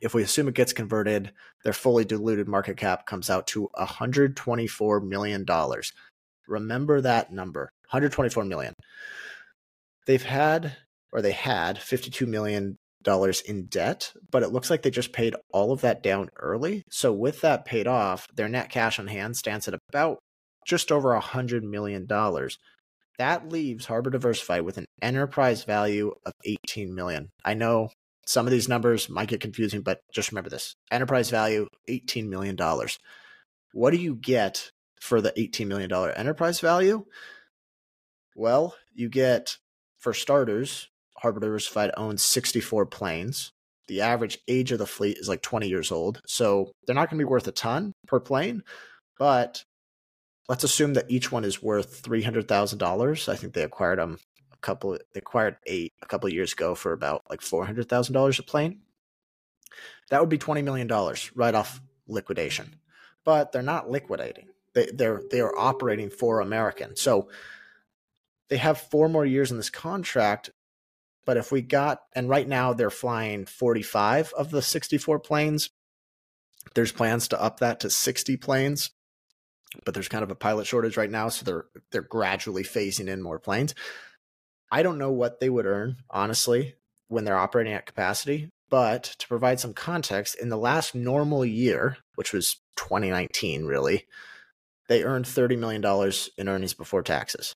[0.00, 1.32] if we assume it gets converted,
[1.64, 5.46] their fully diluted market cap comes out to $124 million.
[6.48, 8.74] Remember that number 124 million.
[10.06, 10.76] They've had,
[11.12, 15.34] or they had, 52 million dollars in debt, but it looks like they just paid
[15.52, 16.84] all of that down early.
[16.90, 20.18] So with that paid off, their net cash on hand stands at about
[20.66, 22.58] just over a hundred million dollars.
[23.18, 27.28] That leaves Harbor Diversified with an enterprise value of 18 million.
[27.44, 27.90] I know
[28.26, 30.74] some of these numbers might get confusing, but just remember this.
[30.90, 32.56] Enterprise value, $18 million.
[33.72, 37.04] What do you get for the $18 million enterprise value?
[38.34, 39.58] Well, you get,
[39.98, 43.52] for starters, Harbor Diversified owns 64 planes.
[43.88, 46.20] The average age of the fleet is like 20 years old.
[46.26, 48.62] So they're not going to be worth a ton per plane,
[49.18, 49.64] but
[50.48, 53.28] let's assume that each one is worth $300,000.
[53.28, 54.18] I think they acquired them
[54.52, 58.80] a couple, they acquired eight a couple years ago for about like $400,000 a plane.
[60.10, 60.88] That would be $20 million
[61.34, 62.76] right off liquidation,
[63.24, 66.96] but they're not liquidating they, they're they are operating for American.
[66.96, 67.28] So
[68.52, 70.50] they have four more years in this contract.
[71.24, 75.70] But if we got, and right now they're flying 45 of the 64 planes.
[76.74, 78.90] There's plans to up that to 60 planes,
[79.86, 83.22] but there's kind of a pilot shortage right now, so they're they're gradually phasing in
[83.22, 83.74] more planes.
[84.70, 86.74] I don't know what they would earn, honestly,
[87.08, 88.50] when they're operating at capacity.
[88.68, 94.04] But to provide some context, in the last normal year, which was 2019, really,
[94.90, 97.54] they earned $30 million in earnings before taxes.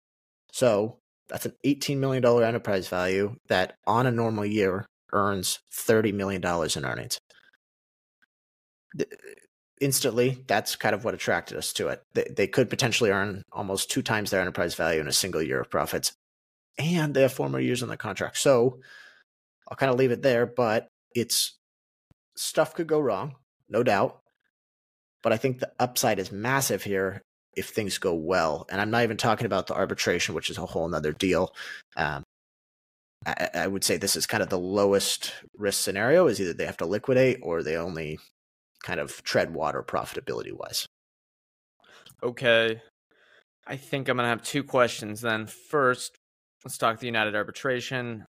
[0.56, 6.42] So that's an $18 million enterprise value that on a normal year earns $30 million
[6.42, 7.18] in earnings.
[9.82, 12.00] Instantly, that's kind of what attracted us to it.
[12.14, 15.60] They, they could potentially earn almost two times their enterprise value in a single year
[15.60, 16.14] of profits.
[16.78, 18.38] And they have four more years on the contract.
[18.38, 18.78] So
[19.68, 21.58] I'll kind of leave it there, but it's
[22.34, 23.34] stuff could go wrong,
[23.68, 24.20] no doubt.
[25.22, 27.20] But I think the upside is massive here
[27.56, 28.66] if things go well.
[28.70, 31.54] And I'm not even talking about the arbitration, which is a whole nother deal.
[31.96, 32.22] Um,
[33.24, 36.66] I, I, would say this is kind of the lowest risk scenario is either they
[36.66, 38.18] have to liquidate or they only
[38.84, 40.86] kind of tread water profitability wise.
[42.22, 42.80] Okay.
[43.66, 45.46] I think I'm going to have two questions then.
[45.46, 46.14] First,
[46.64, 48.26] let's talk the United arbitration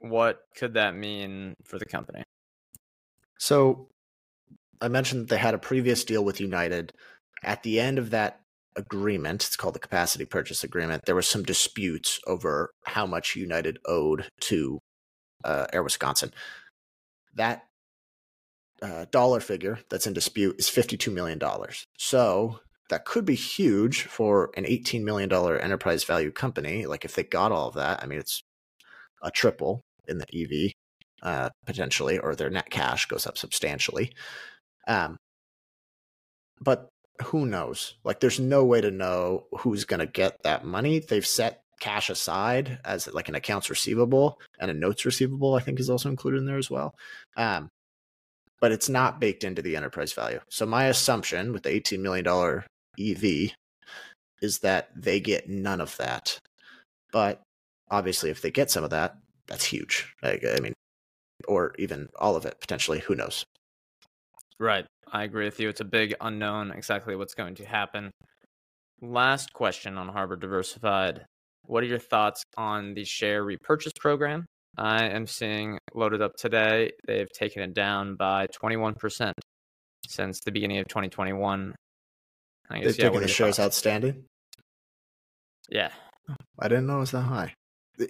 [0.00, 2.22] what could that mean for the company?
[3.38, 3.88] So
[4.80, 6.92] I mentioned that they had a previous deal with United.
[7.42, 8.40] At the end of that
[8.78, 13.78] agreement, it's called the capacity purchase agreement, there was some disputes over how much United
[13.84, 14.78] owed to
[15.44, 16.32] uh, Air Wisconsin.
[17.34, 17.64] That
[18.80, 21.40] uh, dollar figure that's in dispute is $52 million.
[21.98, 22.60] So
[22.90, 26.86] that could be huge for an $18 million enterprise value company.
[26.86, 28.42] Like if they got all of that, I mean, it's
[29.22, 30.72] a triple in the EV
[31.22, 34.12] uh, potentially, or their net cash goes up substantially.
[34.86, 35.16] Um,
[36.60, 36.88] but
[37.22, 37.94] who knows?
[38.04, 40.98] Like, there's no way to know who's going to get that money.
[40.98, 45.54] They've set cash aside as like an accounts receivable and a notes receivable.
[45.54, 46.94] I think is also included in there as well.
[47.36, 47.68] Um,
[48.60, 50.40] but it's not baked into the enterprise value.
[50.50, 52.64] So my assumption with the $18 million
[52.98, 53.52] EV
[54.42, 56.38] is that they get none of that.
[57.12, 57.40] But
[57.90, 59.16] obviously, if they get some of that,
[59.46, 60.12] that's huge.
[60.22, 60.74] Like, I mean,
[61.46, 63.00] or even all of it potentially.
[63.00, 63.44] Who knows?
[64.58, 64.86] Right.
[65.12, 65.68] I agree with you.
[65.68, 68.10] It's a big unknown exactly what's going to happen.
[69.00, 71.24] Last question on Harbor Diversified.
[71.64, 74.46] What are your thoughts on the share repurchase program?
[74.76, 76.92] I am seeing loaded up today.
[77.06, 79.32] They've taken it down by 21%
[80.06, 81.74] since the beginning of 2021.
[82.70, 83.66] I guess, They've yeah, taken the shares thoughts?
[83.66, 84.24] outstanding?
[85.68, 85.90] Yeah.
[86.30, 87.54] Oh, I didn't know it was that high.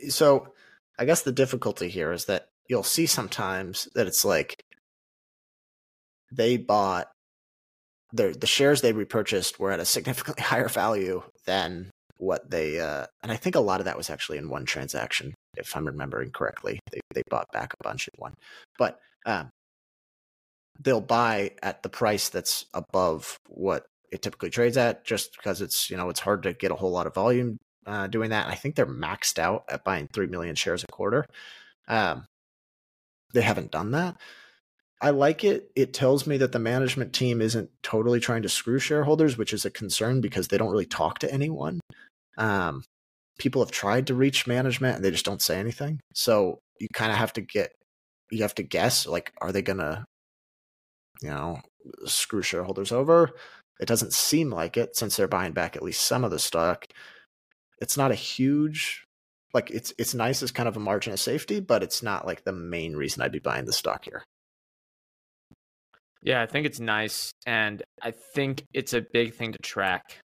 [0.09, 0.53] So
[0.99, 4.61] I guess the difficulty here is that you'll see sometimes that it's like
[6.33, 7.09] they bought
[8.13, 13.07] the the shares they repurchased were at a significantly higher value than what they uh,
[13.23, 16.31] and I think a lot of that was actually in one transaction if I'm remembering
[16.31, 18.35] correctly they they bought back a bunch in one
[18.79, 19.51] but um,
[20.81, 25.91] they'll buy at the price that's above what it typically trades at just because it's
[25.91, 27.59] you know it's hard to get a whole lot of volume
[27.89, 28.47] uh, doing that.
[28.47, 31.25] I think they're maxed out at buying 3 million shares a quarter.
[31.89, 32.27] Um,
[33.33, 34.17] they haven't done that.
[35.01, 35.71] I like it.
[35.77, 39.65] It tells me that the management team isn't totally trying to screw shareholders, which is
[39.65, 41.81] a concern because they don't really talk to anyone.
[42.37, 42.85] Um,
[43.39, 46.01] people have tried to reach management and they just don't say anything.
[46.15, 47.71] So you kind of have to get,
[48.31, 50.05] you have to guess like, are they going to,
[51.23, 51.61] you know,
[52.05, 53.31] screw shareholders over?
[53.81, 56.87] It doesn't seem like it since they're buying back at least some of the stock
[57.81, 59.05] it's not a huge
[59.55, 62.45] like it's it's nice as kind of a margin of safety, but it's not like
[62.45, 64.23] the main reason I'd be buying the stock here.
[66.23, 70.19] Yeah, I think it's nice and I think it's a big thing to track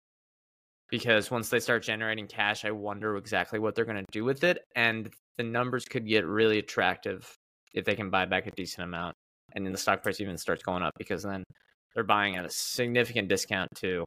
[0.89, 4.43] because once they start generating cash, I wonder exactly what they're going to do with
[4.43, 7.35] it and the numbers could get really attractive
[7.73, 9.15] if they can buy back a decent amount
[9.55, 11.43] and then the stock price even starts going up because then
[11.93, 14.03] they're buying at a significant discount to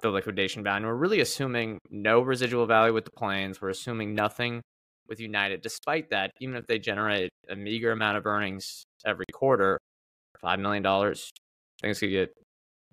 [0.00, 0.78] the liquidation value.
[0.78, 3.60] And we're really assuming no residual value with the planes.
[3.60, 4.62] We're assuming nothing
[5.08, 5.60] with United.
[5.62, 9.78] Despite that, even if they generate a meager amount of earnings every quarter,
[10.44, 11.14] $5 million,
[11.80, 12.30] things could get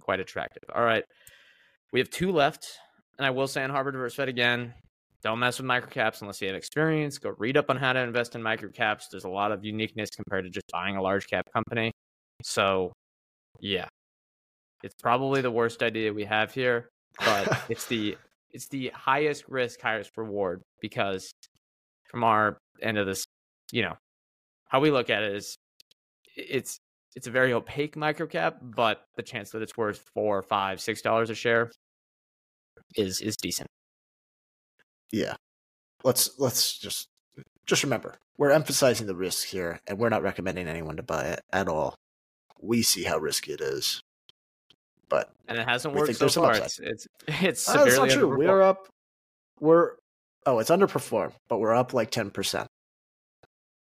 [0.01, 0.63] quite attractive.
[0.73, 1.03] All right.
[1.93, 2.67] We have two left.
[3.17, 4.73] And I will say on Harbor Diversified again,
[5.23, 7.17] don't mess with microcaps unless you have experience.
[7.17, 9.03] Go read up on how to invest in microcaps.
[9.11, 11.91] There's a lot of uniqueness compared to just buying a large cap company.
[12.43, 12.93] So,
[13.59, 13.87] yeah,
[14.83, 16.89] it's probably the worst idea we have here
[17.19, 18.17] but it's the
[18.51, 21.31] it's the highest risk, highest reward because
[22.09, 23.25] from our end of this,
[23.71, 23.95] you know,
[24.69, 25.57] how we look at it is
[26.35, 26.79] it's
[27.17, 31.31] it's a very opaque microcap, but the chance that it's worth four, five, six dollars
[31.31, 31.71] a share
[32.95, 33.67] is is decent.
[35.11, 35.33] Yeah.
[36.03, 37.07] let's let's just
[37.65, 41.41] just remember we're emphasizing the risk here, and we're not recommending anyone to buy it
[41.51, 41.95] at all.
[42.61, 43.99] We see how risky it is,
[45.09, 46.53] but and it hasn't worked so far.
[46.53, 48.37] It's it's it's severely uh, that's not true.
[48.37, 48.89] We're up.
[49.59, 49.93] We're
[50.45, 52.67] oh, it's underperformed, but we're up like ten percent.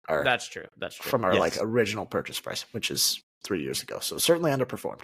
[0.09, 0.67] That's true.
[0.77, 1.11] That's true.
[1.11, 1.41] From our yes.
[1.41, 5.01] like original purchase price, which is three years ago, so certainly underperformed.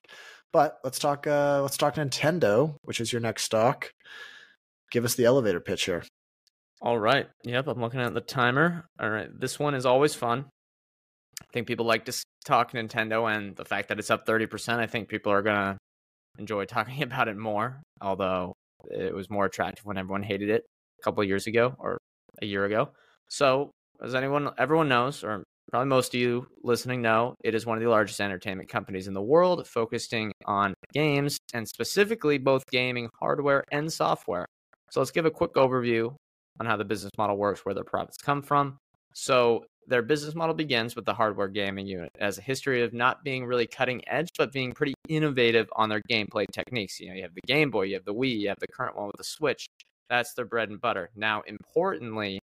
[0.53, 1.27] But let's talk.
[1.27, 3.93] Uh, let's talk Nintendo, which is your next stock.
[4.91, 6.05] Give us the elevator pitch here.
[6.81, 7.29] All right.
[7.45, 8.87] Yep, I'm looking at the timer.
[9.01, 9.29] All right.
[9.39, 10.47] This one is always fun.
[11.41, 12.13] I think people like to
[12.45, 14.79] talk Nintendo and the fact that it's up 30%.
[14.79, 15.79] I think people are going to
[16.39, 18.55] enjoy talking about it more, although
[18.91, 20.65] it was more attractive when everyone hated it
[21.01, 21.99] a couple years ago or
[22.41, 22.91] a year ago.
[23.29, 23.73] So,
[24.03, 27.85] as anyone everyone knows or probably most of you listening know, it is one of
[27.85, 33.65] the largest entertainment companies in the world, focusing on games and specifically both gaming hardware
[33.71, 34.47] and software.
[34.91, 36.15] So let's give a quick overview
[36.61, 38.79] on how the business model works, where their profits come from.
[39.15, 43.25] So their business model begins with the hardware gaming unit as a history of not
[43.25, 47.01] being really cutting edge, but being pretty innovative on their gameplay techniques.
[47.01, 48.97] You know, you have the Game Boy, you have the Wii, you have the current
[48.97, 49.67] one with the Switch.
[50.09, 51.11] That's their bread and butter.
[51.15, 52.39] Now, importantly,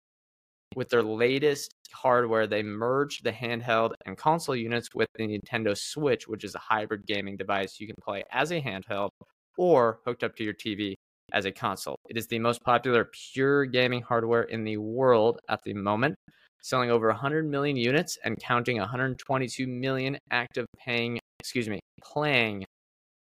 [0.74, 6.28] with their latest hardware, they merged the handheld and console units with the Nintendo Switch,
[6.28, 9.10] which is a hybrid gaming device you can play as a handheld
[9.58, 10.94] or hooked up to your TV
[11.32, 11.96] as a console.
[12.08, 16.14] It is the most popular pure gaming hardware in the world at the moment,
[16.62, 22.64] selling over 100 million units and counting 122 million active paying, excuse me, playing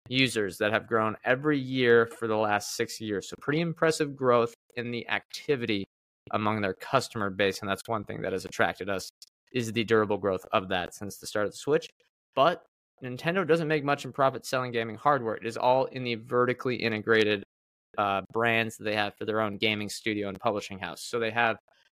[0.09, 3.28] users that have grown every year for the last 6 years.
[3.28, 5.84] So pretty impressive growth in the activity
[6.33, 9.11] among their customer base and that's one thing that has attracted us
[9.53, 11.89] is the durable growth of that since the start of the Switch.
[12.35, 12.64] But
[13.03, 15.37] Nintendo doesn't make much in profit selling gaming hardware.
[15.37, 17.45] It is all in the vertically integrated
[17.99, 21.03] uh, brands that they have for their own gaming studio and publishing house.
[21.03, 21.57] So they have,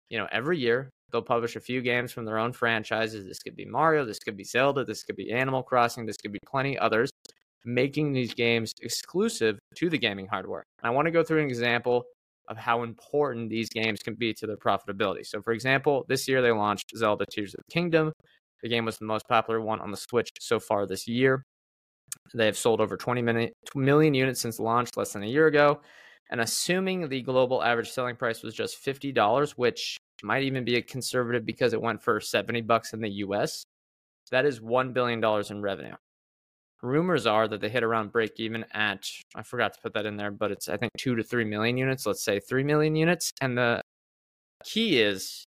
[0.10, 3.26] you know, every year they'll publish a few games from their own franchises.
[3.26, 6.34] This could be Mario, this could be Zelda, this could be Animal Crossing, this could
[6.34, 7.10] be plenty others,
[7.66, 10.64] making these games exclusive to the gaming hardware.
[10.84, 12.06] I want to go through an example
[12.48, 15.26] of how important these games can be to their profitability.
[15.26, 18.14] So, for example, this year they launched Zelda Tears of the Kingdom.
[18.64, 21.44] The game was the most popular one on the Switch so far this year.
[22.34, 25.82] They have sold over 20 million units since launch less than a year ago.
[26.30, 30.82] And assuming the global average selling price was just $50, which might even be a
[30.82, 33.64] conservative because it went for 70 bucks in the US,
[34.32, 35.96] that is $1 billion in revenue.
[36.84, 40.16] Rumors are that they hit around break even at, I forgot to put that in
[40.16, 42.06] there, but it's, I think, two to 3 million units.
[42.06, 43.32] Let's say 3 million units.
[43.42, 43.82] And the
[44.64, 45.46] key is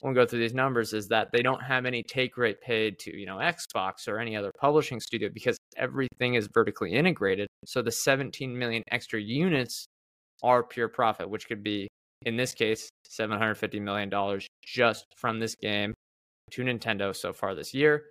[0.00, 2.98] when we go through these numbers is that they don't have any take rate paid
[2.98, 7.82] to you know xbox or any other publishing studio because everything is vertically integrated so
[7.82, 9.86] the 17 million extra units
[10.42, 11.86] are pure profit which could be
[12.24, 15.94] in this case 750 million dollars just from this game
[16.50, 18.04] to nintendo so far this year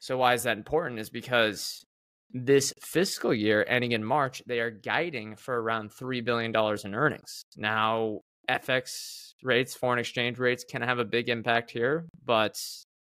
[0.00, 1.84] so why is that important is because
[2.32, 7.42] this fiscal year ending in march they are guiding for around $3 billion in earnings
[7.56, 12.58] now FX rates, foreign exchange rates can have a big impact here, but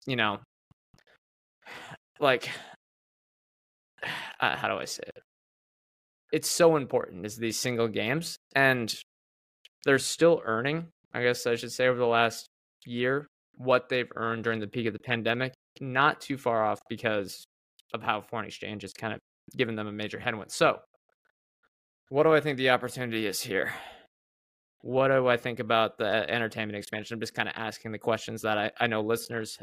[0.07, 0.41] you know,
[2.19, 2.49] like
[4.41, 5.23] uh, how do I say it?
[6.33, 8.95] It's so important is these single games and
[9.85, 12.47] they're still earning, I guess I should say over the last
[12.87, 13.27] year
[13.57, 17.45] what they've earned during the peak of the pandemic, not too far off because
[17.95, 19.21] of how foreign exchange has kind of
[19.57, 20.51] given them a major headwind.
[20.51, 20.79] So,
[22.09, 23.73] what do I think the opportunity is here?
[24.83, 27.15] what do I think about the entertainment expansion?
[27.15, 29.59] I'm just kind of asking the questions that I, I know listeners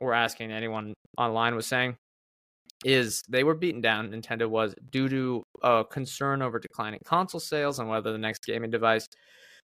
[0.00, 1.96] were asking, anyone online was saying.
[2.84, 7.78] Is they were beaten down, Nintendo was, due to a concern over declining console sales
[7.78, 9.06] and whether the next gaming device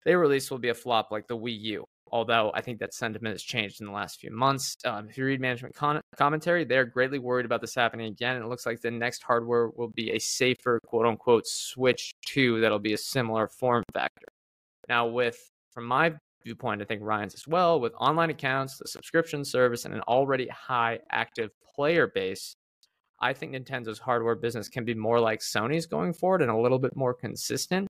[0.04, 1.86] they release will be a flop like the Wii U.
[2.12, 4.78] Although I think that sentiment has changed in the last few months.
[4.86, 8.36] Um, if you read management con- commentary, they're greatly worried about this happening again.
[8.36, 12.62] And it looks like the next hardware will be a safer, quote unquote, Switch 2
[12.62, 14.28] that'll be a similar form factor.
[14.88, 15.38] Now, with
[15.72, 19.94] from my viewpoint, I think Ryan's as well, with online accounts, the subscription service, and
[19.94, 22.56] an already high active player base,
[23.20, 26.80] I think Nintendo's hardware business can be more like Sony's going forward and a little
[26.80, 27.88] bit more consistent.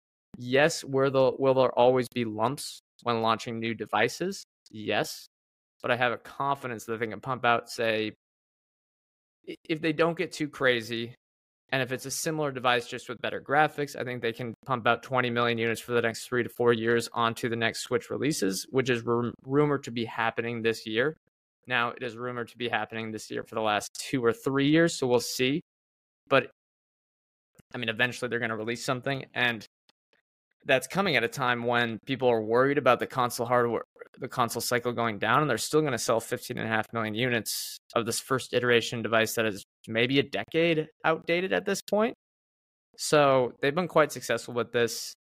[0.42, 4.42] Yes, will there, will there always be lumps when launching new devices?
[4.70, 5.26] Yes.
[5.82, 8.12] But I have a confidence that they can pump out, say,
[9.68, 11.14] if they don't get too crazy,
[11.72, 14.86] and if it's a similar device just with better graphics, I think they can pump
[14.86, 18.08] out 20 million units for the next three to four years onto the next Switch
[18.08, 21.18] releases, which is rum- rumored to be happening this year.
[21.66, 24.70] Now, it is rumored to be happening this year for the last two or three
[24.70, 25.60] years, so we'll see.
[26.28, 26.50] But
[27.74, 29.26] I mean, eventually they're going to release something.
[29.34, 29.66] And
[30.66, 33.82] that's coming at a time when people are worried about the console hardware
[34.18, 36.92] the console cycle going down and they're still going to sell 15 and a half
[36.92, 41.80] million units of this first iteration device that is maybe a decade outdated at this
[41.80, 42.14] point.
[42.96, 45.14] So they've been quite successful with this.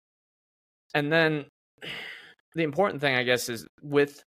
[0.95, 1.47] And then
[2.55, 4.23] the important thing i guess is with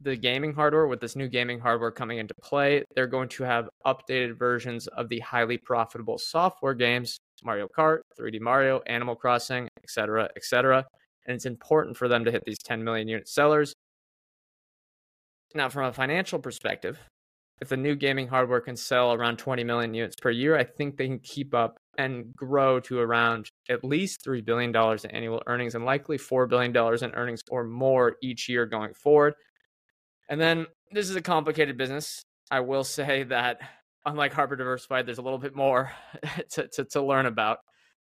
[0.00, 3.68] the gaming hardware with this new gaming hardware coming into play they're going to have
[3.86, 10.28] updated versions of the highly profitable software games Mario Kart, 3D Mario, Animal Crossing, etc.,
[10.36, 10.84] etc.
[11.26, 13.72] And it's important for them to hit these 10 million unit sellers.
[15.54, 16.98] Now, from a financial perspective,
[17.60, 20.96] if the new gaming hardware can sell around 20 million units per year, I think
[20.96, 25.74] they can keep up and grow to around at least $3 billion in annual earnings
[25.74, 29.34] and likely $4 billion in earnings or more each year going forward.
[30.28, 32.22] And then this is a complicated business.
[32.50, 33.60] I will say that
[34.06, 35.92] unlike Harbor Diversified, there's a little bit more
[36.52, 37.58] to, to, to learn about.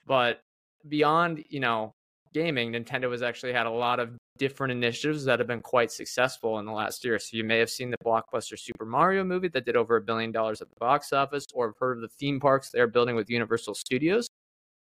[0.05, 0.41] But
[0.87, 1.93] beyond, you know,
[2.33, 6.59] gaming, Nintendo has actually had a lot of different initiatives that have been quite successful
[6.59, 7.17] in the last year.
[7.17, 10.31] So you may have seen the blockbuster Super Mario movie that did over a billion
[10.31, 13.29] dollars at the box office, or have heard of the theme parks they're building with
[13.29, 14.27] Universal Studios.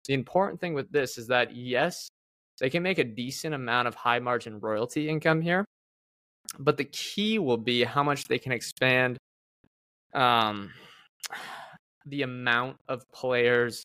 [0.07, 2.09] The important thing with this is that yes,
[2.61, 5.65] they can make a decent amount of high margin royalty income here,
[6.59, 9.19] but the key will be how much they can expand
[10.15, 10.71] um,
[12.07, 13.85] the amount of players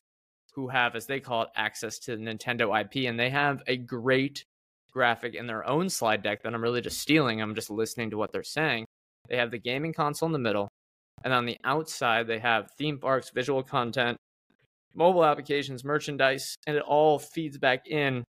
[0.54, 4.44] who have, as they call it, access to Nintendo IP, and they have a great
[4.92, 7.42] graphic in their own slide deck that I'm really just stealing.
[7.42, 8.86] I'm just listening to what they're saying.
[9.28, 10.68] They have the gaming console in the middle,
[11.24, 14.16] and on the outside they have theme parks, visual content,
[14.94, 18.24] mobile applications, merchandise, and it all feeds back in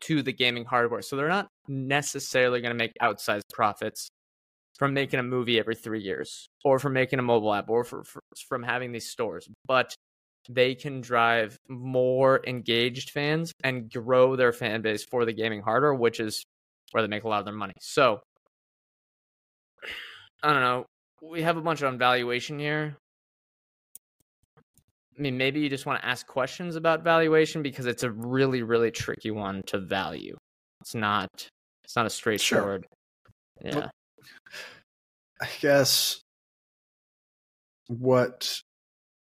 [0.00, 1.00] to the gaming hardware.
[1.00, 4.10] So they're not necessarily going to make outsized profits
[4.78, 8.04] from making a movie every three years or from making a mobile app or for,
[8.04, 9.94] for, from having these stores but
[10.48, 15.94] they can drive more engaged fans and grow their fan base for the gaming hardware
[15.94, 16.44] which is
[16.92, 18.20] where they make a lot of their money so
[20.42, 20.84] i don't know
[21.22, 22.96] we have a bunch of valuation here
[25.18, 28.62] I mean, maybe you just want to ask questions about valuation because it's a really,
[28.62, 30.36] really tricky one to value.
[30.82, 31.30] It's not.
[31.84, 32.86] It's not a straightforward.
[33.62, 33.72] Sure.
[33.72, 33.88] Yeah.
[35.40, 36.20] I guess
[37.88, 38.60] what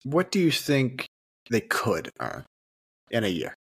[0.04, 1.08] what do you think
[1.50, 2.46] they could earn
[3.12, 3.54] in a year?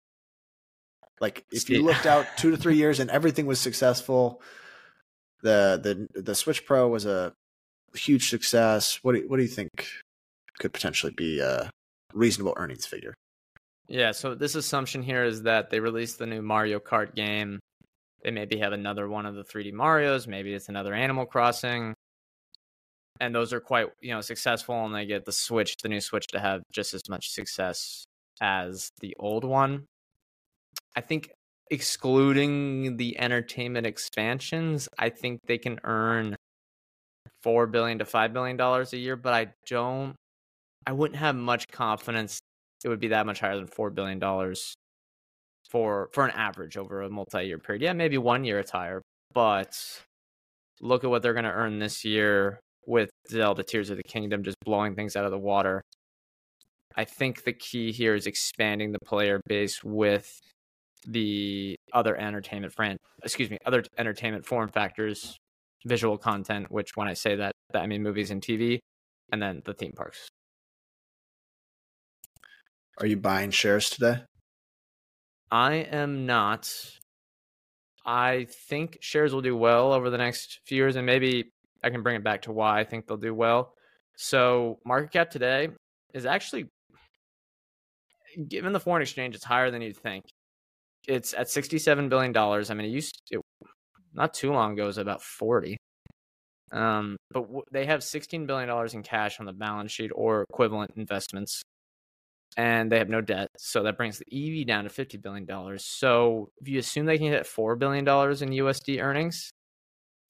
[1.20, 4.40] Like if you looked out two to three years and everything was successful,
[5.42, 7.32] the the the Switch Pro was a
[7.94, 9.00] huge success.
[9.02, 9.70] What do what do you think
[10.58, 11.70] could potentially be a
[12.12, 13.14] reasonable earnings figure?
[13.86, 17.60] Yeah, so this assumption here is that they released the new Mario Kart game.
[18.24, 21.94] They maybe have another one of the 3D Marios, maybe it's another Animal Crossing.
[23.20, 26.26] And those are quite you know successful and they get the switch the new switch
[26.28, 28.04] to have just as much success
[28.40, 29.84] as the old one.
[30.96, 31.30] I think
[31.70, 36.36] excluding the entertainment expansions i think they can earn
[37.42, 40.14] 4 billion to 5 billion dollars a year but i don't
[40.86, 42.38] i wouldn't have much confidence
[42.84, 44.74] it would be that much higher than 4 billion dollars
[45.74, 49.02] for for an average over a multi-year period yeah maybe one year it's higher
[49.32, 49.76] but
[50.80, 54.44] look at what they're going to earn this year with Zelda Tears of the Kingdom
[54.44, 55.82] just blowing things out of the water.
[56.96, 60.30] I think the key here is expanding the player base with
[61.06, 65.36] the other entertainment fran excuse me, other entertainment form factors,
[65.84, 68.78] visual content, which when I say that, that I mean movies and TV,
[69.32, 70.28] and then the theme parks.
[73.00, 74.22] Are you buying shares today?
[75.54, 76.68] I am not.
[78.04, 82.02] I think shares will do well over the next few years, and maybe I can
[82.02, 83.72] bring it back to why I think they'll do well.
[84.16, 85.68] So market cap today
[86.12, 86.66] is actually,
[88.48, 90.24] given the foreign exchange, it's higher than you'd think.
[91.06, 92.68] It's at sixty-seven billion dollars.
[92.72, 93.40] I mean, it used to,
[94.12, 95.76] not too long ago, it was about forty.
[96.72, 100.42] Um, but w- they have sixteen billion dollars in cash on the balance sheet or
[100.50, 101.62] equivalent investments,
[102.56, 103.48] and they have no debt.
[103.56, 104.26] So that brings the
[104.60, 105.84] EV down to fifty billion dollars.
[105.84, 109.50] So if you assume they can hit four billion dollars in USD earnings,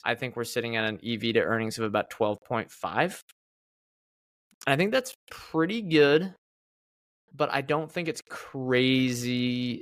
[0.04, 3.20] I think we're sitting at an EV to earnings of about 12.5.
[4.66, 6.34] I think that's pretty good,
[7.34, 9.80] but I don't think it's crazy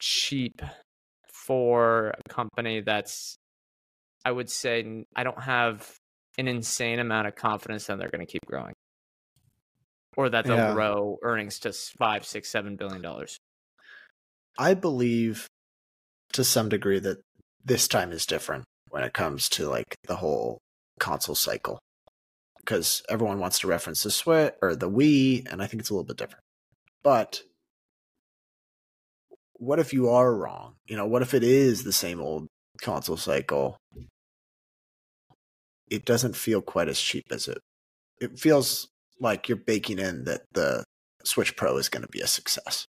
[0.00, 0.60] cheap
[1.32, 3.36] for a company that's,
[4.24, 5.96] I would say, I don't have
[6.36, 8.74] an insane amount of confidence that they're going to keep growing
[10.16, 10.74] or that they'll yeah.
[10.74, 13.38] grow earnings to five, six, seven billion dollars.
[14.58, 15.48] I believe
[16.32, 17.18] to some degree that
[17.64, 20.58] this time is different when it comes to like the whole
[20.98, 21.78] console cycle
[22.58, 25.92] because everyone wants to reference the Switch or the Wii, and I think it's a
[25.92, 26.42] little bit different.
[27.02, 27.42] But
[29.54, 30.74] what if you are wrong?
[30.86, 32.48] You know, what if it is the same old
[32.80, 33.76] console cycle?
[35.90, 37.58] It doesn't feel quite as cheap as it.
[38.20, 38.88] It feels
[39.20, 40.84] like you're baking in that the
[41.24, 42.86] Switch Pro is going to be a success.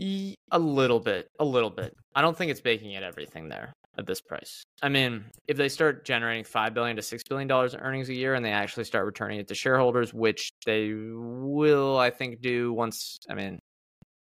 [0.00, 1.94] A little bit, a little bit.
[2.14, 4.64] I don't think it's baking in everything there at this price.
[4.82, 8.14] I mean, if they start generating five billion to six billion dollars in earnings a
[8.14, 12.72] year, and they actually start returning it to shareholders, which they will, I think, do
[12.72, 13.18] once.
[13.28, 13.60] I mean,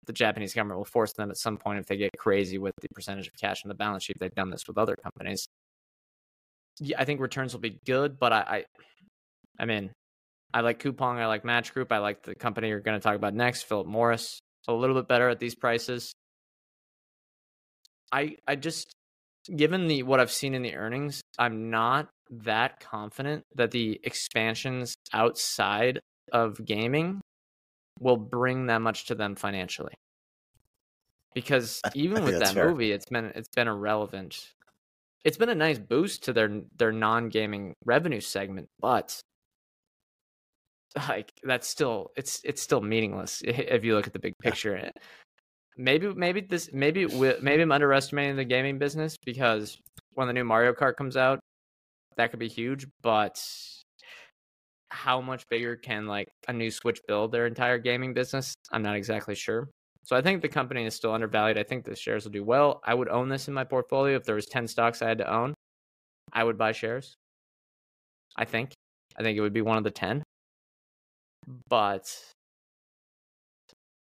[0.05, 2.89] the Japanese government will force them at some point if they get crazy with the
[2.95, 4.17] percentage of cash on the balance sheet.
[4.19, 5.47] They've done this with other companies.
[6.81, 8.65] Yeah, I think returns will be good, but I, I,
[9.61, 9.91] I mean,
[10.55, 11.19] I like Coupang.
[11.19, 13.87] I like Match Group, I like the company you're going to talk about next, Philip
[13.87, 14.41] Morris.
[14.63, 16.13] So a little bit better at these prices.
[18.13, 18.93] I I just
[19.55, 24.95] given the what I've seen in the earnings, I'm not that confident that the expansions
[25.13, 26.01] outside
[26.33, 27.21] of gaming
[27.99, 29.95] will bring that much to them financially.
[31.35, 32.69] Because even with that fair.
[32.69, 34.53] movie, it's been it's been irrelevant.
[35.25, 39.19] It's been a nice boost to their their non-gaming revenue segment, but
[40.97, 44.91] like that's still it's it's still meaningless if you look at the big picture.
[45.77, 49.79] Maybe maybe this maybe maybe I'm underestimating the gaming business because
[50.15, 51.41] when the new Mario Kart comes out,
[52.17, 52.87] that could be huge.
[53.03, 53.43] But
[54.91, 58.55] how much bigger can like a new Switch build their entire gaming business?
[58.71, 59.71] I'm not exactly sure.
[60.05, 61.57] So I think the company is still undervalued.
[61.57, 62.81] I think the shares will do well.
[62.85, 65.33] I would own this in my portfolio if there was 10 stocks I had to
[65.33, 65.55] own.
[66.33, 67.15] I would buy shares.
[68.37, 68.73] I think.
[69.17, 70.23] I think it would be one of the 10
[71.69, 72.15] but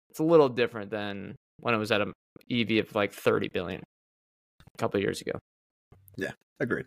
[0.09, 2.11] it's a little different than when it was at a
[2.51, 5.39] EV of like 30 billion a couple years ago.
[6.17, 6.85] Yeah, agreed.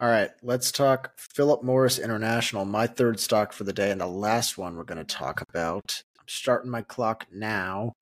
[0.00, 4.06] All right, let's talk Philip Morris International, my third stock for the day, and the
[4.06, 6.02] last one we're going to talk about.
[6.18, 7.92] I'm starting my clock now.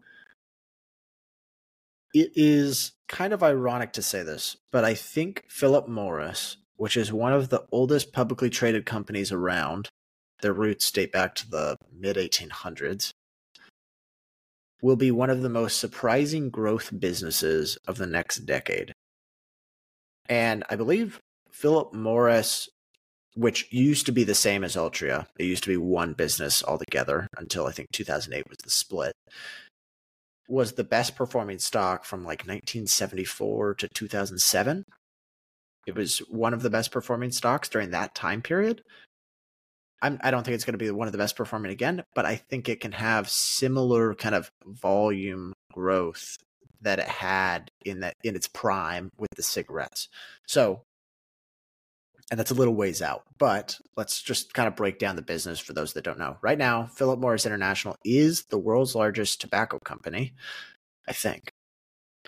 [2.13, 7.13] It is kind of ironic to say this, but I think Philip Morris, which is
[7.13, 9.89] one of the oldest publicly traded companies around,
[10.43, 13.11] their roots date back to the mid 1800s,
[14.83, 18.93] will be one of the most surprising growth businesses of the next decade.
[20.29, 21.21] And I believe
[21.51, 22.69] Philip Morris,
[23.35, 27.29] which used to be the same as Altria, it used to be one business altogether
[27.37, 29.13] until I think 2008 was the split,
[30.49, 34.85] was the best performing stock from like 1974 to 2007.
[35.87, 38.83] It was one of the best performing stocks during that time period.
[40.03, 42.27] I'm, I don't think it's going to be one of the best performing again, but
[42.27, 46.37] I think it can have similar kind of volume growth
[46.83, 50.09] that it had in that in its prime with the cigarettes.
[50.47, 50.83] So,
[52.31, 55.59] and that's a little ways out, but let's just kind of break down the business
[55.59, 56.37] for those that don't know.
[56.43, 60.35] Right now, Philip Morris International is the world's largest tobacco company.
[61.07, 61.53] I think.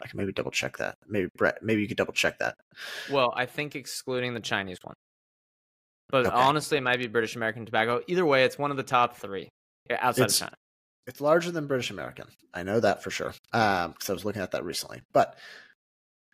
[0.03, 0.97] I can maybe double check that.
[1.09, 2.57] Maybe Brett, maybe you could double check that.
[3.11, 4.95] Well, I think excluding the Chinese one.
[6.09, 6.35] But okay.
[6.35, 8.01] honestly, it might be British American tobacco.
[8.07, 9.49] Either way, it's one of the top three
[9.91, 10.57] outside it's, of China.
[11.07, 12.27] It's larger than British American.
[12.55, 15.03] I know that for sure because um, I was looking at that recently.
[15.13, 15.37] But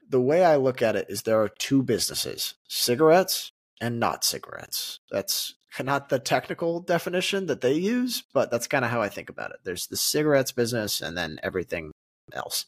[0.08, 5.00] the way I look at it is there are two businesses cigarettes and not cigarettes.
[5.10, 9.30] That's not the technical definition that they use, but that's kind of how I think
[9.30, 9.58] about it.
[9.64, 11.90] There's the cigarettes business and then everything
[12.32, 12.66] else.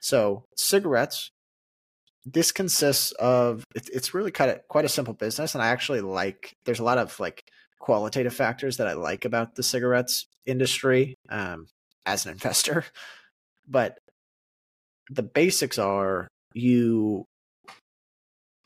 [0.00, 1.30] So, cigarettes
[2.32, 6.56] this consists of it's, really kind of quite a simple business and i actually like
[6.64, 7.44] there's a lot of like
[7.78, 11.66] qualitative factors that i like about the cigarettes industry um,
[12.06, 12.84] as an investor
[13.66, 13.98] but
[15.10, 17.24] the basics are you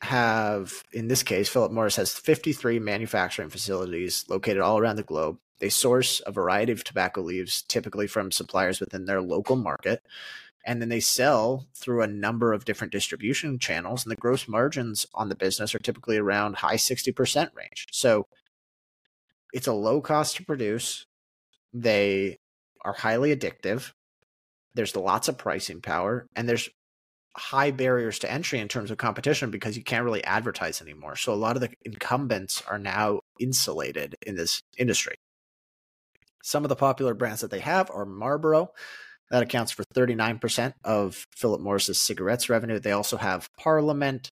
[0.03, 5.39] have in this case philip morris has 53 manufacturing facilities located all around the globe.
[5.61, 10.03] They source a variety of tobacco leaves typically from suppliers within their local market
[10.65, 15.07] and then they sell through a number of different distribution channels and the gross margins
[15.15, 17.87] on the business are typically around high 60% range.
[17.91, 18.27] So
[19.53, 21.07] it's a low cost to produce.
[21.73, 22.39] They
[22.85, 23.93] are highly addictive.
[24.75, 26.69] There's lots of pricing power and there's
[27.37, 31.17] high barriers to entry in terms of competition because you can't really advertise anymore.
[31.17, 35.17] So a lot of the incumbents are now insulated in this industry.
[36.43, 38.73] Some of the popular brands that they have are marlboro
[39.33, 42.79] that accounts for 39% of Philip Morris's cigarettes revenue.
[42.79, 44.31] They also have Parliament,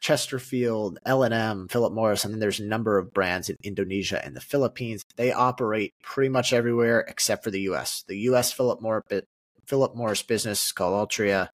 [0.00, 4.40] Chesterfield, L&M, Philip Morris, and then there's a number of brands in Indonesia and the
[4.40, 5.04] Philippines.
[5.14, 8.02] They operate pretty much everywhere except for the US.
[8.08, 9.04] The US Philip Morris,
[9.68, 11.50] Philip Morris business called Altria,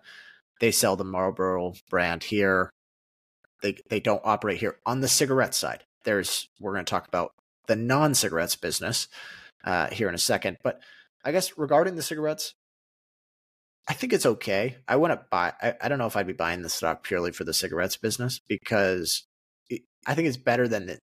[0.59, 2.73] they sell the Marlboro brand here.
[3.61, 5.85] They they don't operate here on the cigarette side.
[6.05, 7.35] There's we're going to talk about
[7.67, 9.09] the non-cigarettes business
[9.63, 10.81] uh, here in a second, but
[11.23, 12.55] I guess regarding the cigarettes,
[13.89, 14.77] I think it's okay.
[14.87, 15.53] I wouldn't buy.
[15.61, 18.39] I, I don't know if I'd be buying the stock purely for the cigarettes business
[18.47, 19.25] because
[19.71, 20.99] it, I think it's better than the,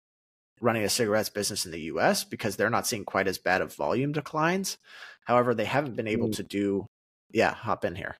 [0.59, 2.23] running a cigarettes business in the U.S.
[2.23, 4.77] because they're not seeing quite as bad of volume declines.
[5.25, 6.35] However, they haven't been able mm.
[6.35, 6.85] to do.
[7.31, 8.17] Yeah, hop in here.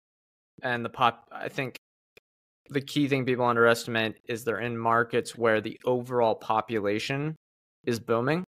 [0.61, 1.75] And the pop, I think
[2.69, 7.35] the key thing people underestimate is they're in markets where the overall population
[7.85, 8.45] is booming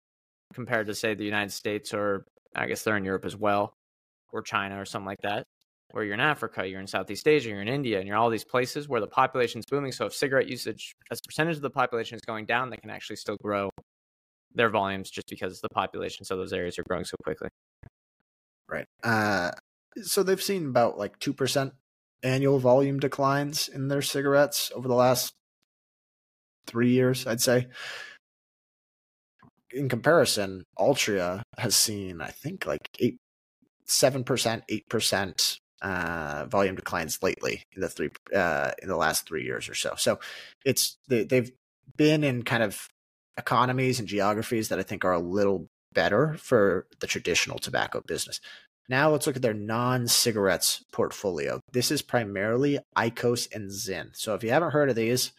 [0.53, 3.73] compared to say the United States or I guess they're in Europe as well
[4.31, 5.43] or China or something like that.
[5.95, 8.43] Where you're in Africa, you're in Southeast Asia, you're in India, and you're all these
[8.43, 9.93] places where the population is booming.
[9.93, 12.89] So if cigarette usage as a percentage of the population is going down, they can
[12.89, 13.69] actually still grow
[14.53, 17.47] their volumes just because the populations of those areas are growing so quickly.
[18.69, 18.83] Right.
[19.05, 19.51] Uh,
[20.01, 21.71] so they've seen about like two percent
[22.21, 25.31] annual volume declines in their cigarettes over the last
[26.67, 27.67] three years, I'd say.
[29.71, 33.15] In comparison, Altria has seen, I think, like eight,
[33.85, 39.27] seven percent, eight percent uh, volume declines lately in the three uh, in the last
[39.27, 39.93] three years or so.
[39.97, 40.19] So
[40.65, 41.51] it's they, they've
[41.95, 42.89] been in kind of
[43.37, 48.41] economies and geographies that I think are a little better for the traditional tobacco business.
[48.89, 51.59] Now let's look at their non-cigarettes portfolio.
[51.71, 54.15] This is primarily IQOS and Zyn.
[54.15, 55.33] So if you haven't heard of these,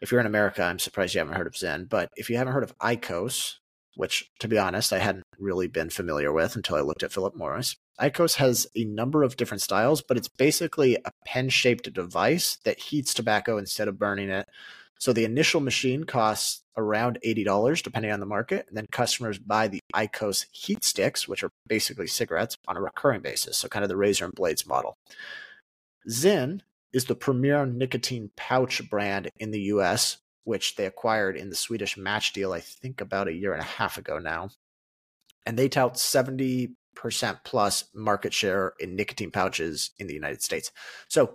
[0.00, 1.88] if you're in America, I'm surprised you haven't heard of Zyn.
[1.88, 3.56] But if you haven't heard of IQOS,
[3.96, 7.36] which to be honest, I hadn't really been familiar with until I looked at Philip
[7.36, 7.76] Morris.
[8.00, 13.14] IQOS has a number of different styles, but it's basically a pen-shaped device that heats
[13.14, 14.48] tobacco instead of burning it.
[14.98, 18.66] So the initial machine costs around $80 depending on the market.
[18.68, 23.22] And then customers buy the IQOS heat sticks, which are basically cigarettes on a recurring
[23.22, 23.56] basis.
[23.58, 24.96] So kind of the razor and blades model.
[26.08, 26.60] Zyn
[26.92, 31.96] is the premier nicotine pouch brand in the US, which they acquired in the Swedish
[31.96, 34.50] match deal, I think about a year and a half ago now.
[35.44, 36.70] And they tout 70%
[37.44, 40.72] plus market share in nicotine pouches in the United States.
[41.08, 41.34] So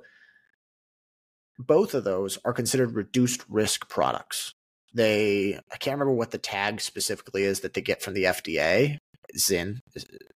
[1.57, 4.53] both of those are considered reduced risk products.
[4.93, 8.97] They, I can't remember what the tag specifically is that they get from the FDA,
[9.37, 9.79] Zyn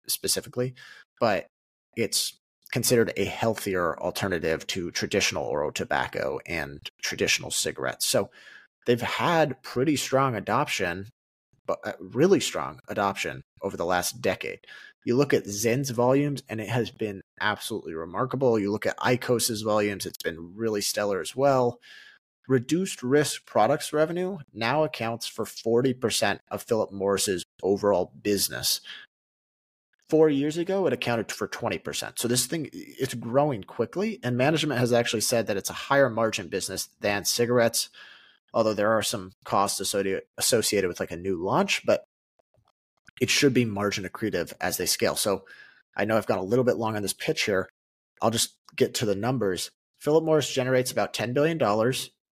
[0.08, 0.76] specifically,
[1.20, 1.48] but
[1.98, 2.38] it's
[2.72, 8.06] considered a healthier alternative to traditional oral tobacco and traditional cigarettes.
[8.06, 8.30] So
[8.86, 11.08] they've had pretty strong adoption,
[11.66, 14.60] but uh, really strong adoption over the last decade.
[15.06, 18.60] You look at Zyn's volumes, and it has been absolutely remarkable.
[18.60, 21.80] You look at IQOS's volumes, it's been really stellar as well.
[22.48, 28.82] Reduced risk products revenue now accounts for 40% of Philip Morris's overall business.
[30.10, 32.20] Four years ago, it accounted for 20%.
[32.20, 36.10] So this thing, it's growing quickly, and management has actually said that it's a higher
[36.10, 37.90] margin business than cigarettes,
[38.54, 42.06] although there are some costs associated with like a new launch, but
[43.22, 45.16] it should be margin accretive as they scale.
[45.16, 45.46] So
[45.96, 47.70] I know I've gone a little bit long on this pitch here.
[48.22, 49.72] I'll just get to the numbers.
[50.00, 51.60] Philip Morris generates about $10 billion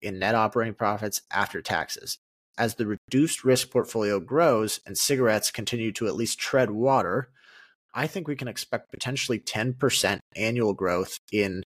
[0.02, 2.18] in net operating profits after taxes.
[2.58, 7.30] As the reduced risk portfolio grows and cigarettes continue to at least tread water,
[7.94, 11.64] I think we can expect potentially 10% annual growth in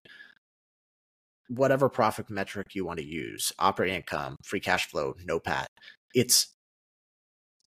[1.48, 5.66] whatever profit metric you want to use operating income, free cash flow, NOPAT.
[6.14, 6.55] It's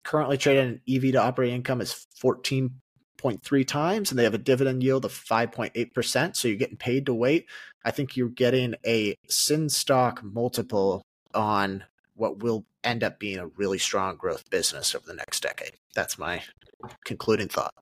[0.03, 4.83] currently traded an EV to operating income is 14.3 times, and they have a dividend
[4.83, 6.35] yield of 5.8%.
[6.35, 7.47] So you're getting paid to wait.
[7.83, 11.83] I think you're getting a sin stock multiple on
[12.15, 15.73] what will end up being a really strong growth business over the next decade.
[15.95, 16.43] That's my
[17.05, 17.73] concluding thought.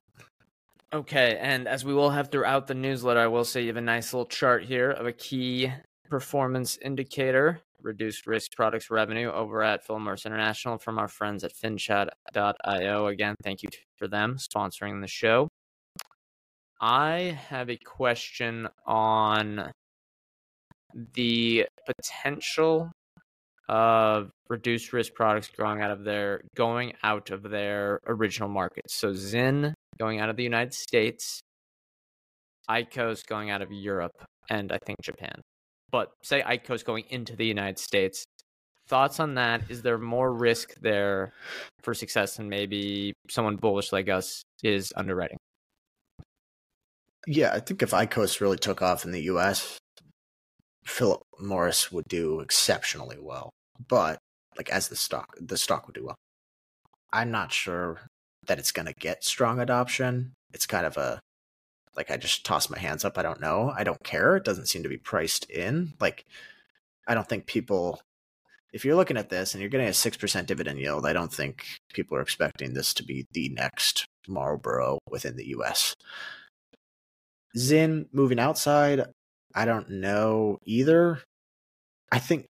[0.92, 3.82] Okay, and as we will have throughout the newsletter, I will say you have a
[3.82, 5.72] nice little chart here of a key
[6.08, 11.52] performance indicator reduced risk products revenue over at Philip Morris International from our friends at
[11.52, 13.06] finchat.io.
[13.06, 15.48] Again, thank you for them sponsoring the show.
[16.80, 19.72] I have a question on
[21.14, 22.92] the potential
[23.68, 28.94] of reduced risk products growing out of their going out of their original markets.
[28.94, 31.40] So Zyn going out of the United States,
[32.70, 35.40] IQOS going out of Europe, and I think Japan
[35.90, 38.24] but say IQOS going into the United States.
[38.88, 39.62] Thoughts on that?
[39.68, 41.32] Is there more risk there
[41.82, 45.36] for success than maybe someone bullish like us is underwriting?
[47.26, 49.78] Yeah, I think if IQOS really took off in the US,
[50.84, 53.50] Philip Morris would do exceptionally well.
[53.88, 54.18] But
[54.56, 56.16] like as the stock, the stock would do well.
[57.12, 58.00] I'm not sure
[58.46, 60.32] that it's going to get strong adoption.
[60.54, 61.20] It's kind of a
[61.98, 63.18] like I just toss my hands up.
[63.18, 63.74] I don't know.
[63.76, 64.36] I don't care.
[64.36, 65.94] It doesn't seem to be priced in.
[66.00, 66.24] Like
[67.08, 68.00] I don't think people
[68.72, 71.64] if you're looking at this and you're getting a 6% dividend yield, I don't think
[71.92, 75.96] people are expecting this to be the next Marlboro within the US.
[77.56, 79.02] Zyn moving outside,
[79.54, 81.20] I don't know either.
[82.12, 82.46] I think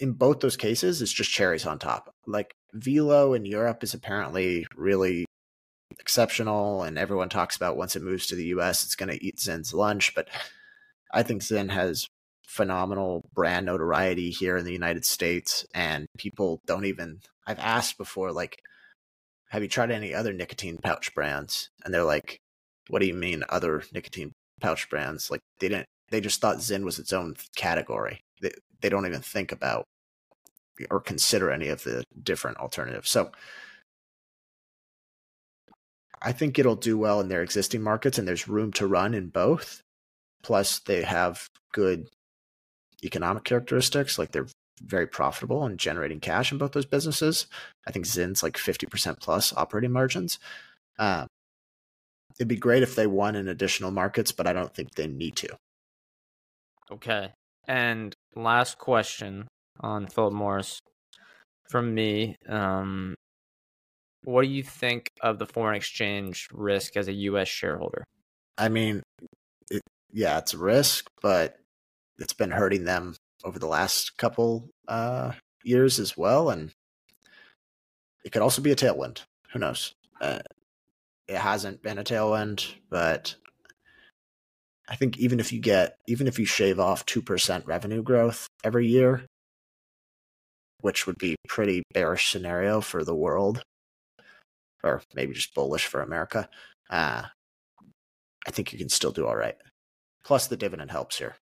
[0.00, 2.12] in both those cases, it's just cherries on top.
[2.26, 5.24] Like Velo in Europe is apparently really
[6.00, 9.38] exceptional, and everyone talks about once it moves to the US, it's going to eat
[9.38, 10.14] Zyn's lunch.
[10.14, 10.28] But
[11.12, 12.06] I think Zyn has
[12.46, 17.20] phenomenal brand notoriety here in the United States, and people don't even.
[17.46, 18.58] I've asked before, like,
[19.50, 21.70] have you tried any other nicotine pouch brands?
[21.84, 22.38] And they're like,
[22.88, 25.30] what do you mean other nicotine pouch brands?
[25.30, 28.20] Like, they didn't, they just thought Zen was its own category.
[28.40, 29.84] They, they don't even think about
[30.90, 33.10] or consider any of the different alternatives.
[33.10, 33.30] So,
[36.24, 39.28] I think it'll do well in their existing markets, and there's room to run in
[39.28, 39.82] both.
[40.42, 42.08] Plus, they have good
[43.04, 44.48] economic characteristics, like they're
[44.80, 47.46] very profitable and generating cash in both those businesses.
[47.86, 50.38] I think Zyn's like 50% plus operating margins.
[50.98, 51.26] Um,
[52.38, 55.36] it'd be great if they won in additional markets, but I don't think they need
[55.36, 55.56] to.
[56.90, 57.32] Okay.
[57.66, 59.46] And last question
[59.80, 60.80] on Philip Morris
[61.68, 62.36] from me.
[62.48, 63.14] Um,
[64.24, 67.48] what do you think of the foreign exchange risk as a U.S.
[67.48, 68.04] shareholder?
[68.56, 69.02] I mean,
[69.70, 71.56] it, yeah, it's a risk, but
[72.18, 75.32] it's been hurting them over the last couple uh,
[75.64, 76.72] years as well, and
[78.24, 79.22] it could also be a tailwind.
[79.52, 79.94] Who knows?
[80.20, 80.40] Uh,
[81.26, 83.34] it hasn't been a tailwind, but
[84.88, 88.46] I think even if you get even if you shave off two percent revenue growth
[88.62, 89.24] every year,
[90.80, 93.62] which would be pretty bearish scenario for the world,
[94.82, 96.48] or maybe just bullish for America,
[96.90, 97.22] uh,
[98.46, 99.56] I think you can still do all right.
[100.24, 101.36] Plus, the dividend helps here.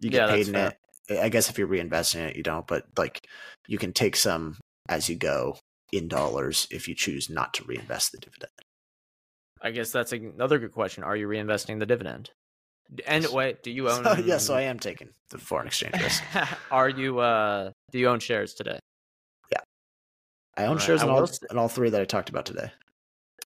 [0.00, 0.74] You get yeah, paid in fair.
[1.08, 1.18] it.
[1.18, 3.26] I guess if you're reinvesting it, you don't, but like
[3.66, 5.56] you can take some as you go
[5.92, 8.50] in dollars if you choose not to reinvest the dividend.
[9.60, 11.04] I guess that's another good question.
[11.04, 12.30] Are you reinvesting the dividend?
[13.06, 14.04] And wait, do you own?
[14.04, 16.22] yes, yeah, so I am taking the foreign exchange risk.
[16.70, 17.20] Are you?
[17.20, 18.78] uh Do you own shares today?
[20.56, 21.08] I own all shares right.
[21.08, 22.70] in all, in all three that I talked about today.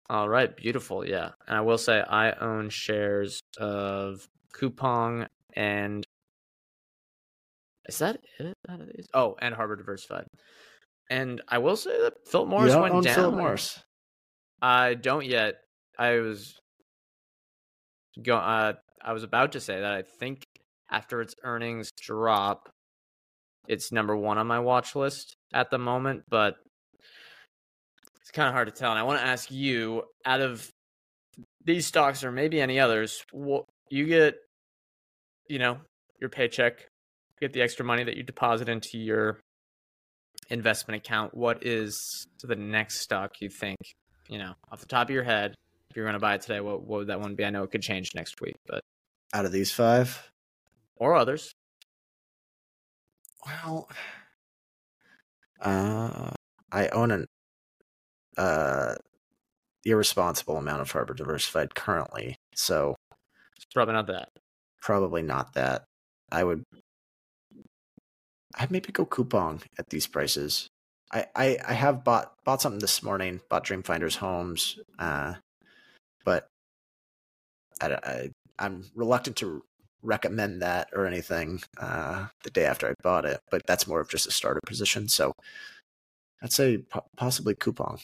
[0.09, 1.05] All right, beautiful.
[1.05, 6.05] Yeah, and I will say I own shares of Coupang and
[7.87, 8.55] is that it?
[9.13, 10.25] Oh, and Harbor Diversified.
[11.09, 13.15] And I will say that Philip Morris you went down.
[13.15, 13.79] Philip Morris.
[14.61, 15.55] I don't yet.
[15.99, 16.55] I was
[18.21, 18.37] go.
[18.37, 18.73] Uh,
[19.03, 20.43] I was about to say that I think
[20.89, 22.69] after its earnings drop,
[23.67, 26.23] it's number one on my watch list at the moment.
[26.27, 26.55] But
[28.35, 28.91] kind of hard to tell.
[28.91, 30.69] And I want to ask you, out of
[31.63, 34.35] these stocks or maybe any others, what you get,
[35.49, 35.77] you know,
[36.19, 36.87] your paycheck
[37.39, 39.39] get the extra money that you deposit into your
[40.49, 43.77] investment account, what is the next stock you think,
[44.29, 45.55] you know, off the top of your head,
[45.89, 47.45] if you're going to buy it today, what, what would that one be?
[47.45, 48.81] I know it could change next week, but
[49.33, 50.31] out of these five
[50.95, 51.53] or others,
[53.45, 53.89] well,
[55.61, 56.31] uh,
[56.71, 57.25] I own an
[58.37, 58.95] uh
[59.85, 62.95] irresponsible amount of Harbor Diversified currently, so
[63.55, 64.29] it's probably not that.
[64.81, 65.85] Probably not that.
[66.31, 66.63] I would
[68.57, 70.69] I'd maybe go Coupang at these prices.
[71.11, 75.35] I, I, I have bought bought something this morning, bought Dream Finders homes, uh,
[76.23, 76.47] but
[77.81, 79.63] I, I I'm reluctant to
[80.01, 83.39] recommend that or anything uh, the day after I bought it.
[83.51, 85.07] But that's more of just a starter position.
[85.07, 85.33] So
[86.41, 88.01] I'd say po- possibly Coupang.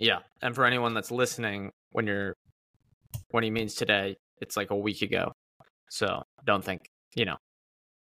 [0.00, 2.34] Yeah, and for anyone that's listening, when you're
[3.30, 5.32] when he means today, it's like a week ago.
[5.90, 7.36] So don't think you know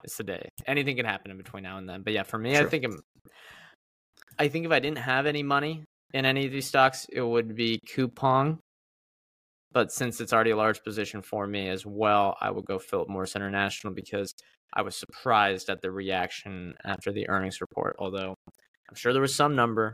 [0.03, 0.49] it's the day.
[0.65, 2.01] Anything can happen in between now and then.
[2.03, 2.57] But yeah, for me.
[2.57, 2.99] I think I'm,
[4.39, 5.83] I think if I didn't have any money
[6.13, 8.57] in any of these stocks, it would be Coupang.
[9.71, 13.07] But since it's already a large position for me as well, I would go Philip
[13.07, 14.33] Morris International because
[14.73, 17.95] I was surprised at the reaction after the earnings report.
[17.99, 18.35] Although
[18.89, 19.93] I'm sure there was some number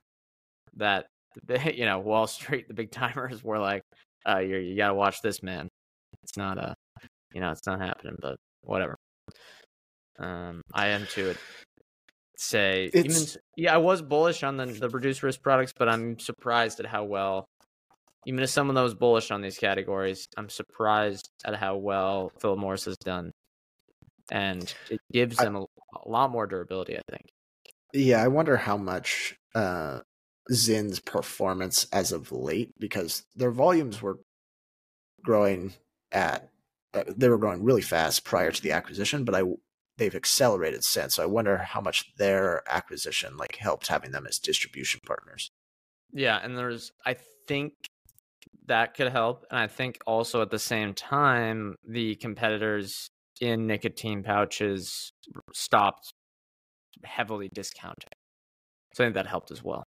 [0.76, 1.06] that
[1.74, 3.84] you know Wall Street, the big timers, were like,
[4.28, 5.68] uh, "You you got to watch this, man.
[6.24, 6.74] It's not a, uh,
[7.34, 8.96] you know, it's not happening." But whatever.
[10.20, 11.36] Um, I am to
[12.38, 13.14] say even
[13.56, 17.04] yeah, I was bullish on the the reduced risk products, but I'm surprised at how
[17.04, 17.46] well
[18.28, 22.60] even as someone that was bullish on these categories, I'm surprised at how well Philip
[22.60, 23.32] Morris has done.
[24.30, 27.24] And it gives them a, a, lot more durability, I think.
[27.94, 30.02] Yeah, I wonder how much uh
[30.52, 34.20] Zyn's performance as of late because their volumes were
[35.24, 35.74] growing
[36.12, 36.50] at
[36.94, 39.44] uh, they were growing really fast prior to the acquisition, but I
[39.98, 41.16] they've accelerated since.
[41.16, 45.52] So I wonder how much their acquisition like helped having them as distribution partners.
[46.14, 47.16] Yeah, and there's I
[47.48, 47.74] think
[48.68, 49.46] that could help.
[49.50, 53.10] And I think also at the same time, the competitors
[53.42, 55.12] in nicotine pouches
[55.54, 56.12] stopped
[57.04, 58.10] heavily discounting.
[58.94, 59.84] So I think that helped as well.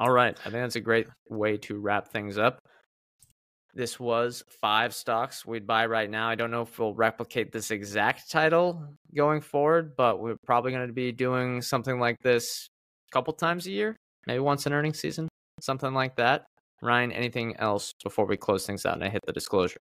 [0.00, 0.36] All right.
[0.40, 2.58] I think that's a great way to wrap things up.
[3.74, 6.28] This was five stocks we'd buy right now.
[6.28, 8.84] I don't know if we'll replicate this exact title
[9.14, 12.68] going forward, but we're probably going to be doing something like this
[13.10, 15.26] a couple times a year, maybe once in earnings season,
[15.60, 16.44] something like that.
[16.82, 19.78] Ryan, anything else before we close things out and I hit the disclosure?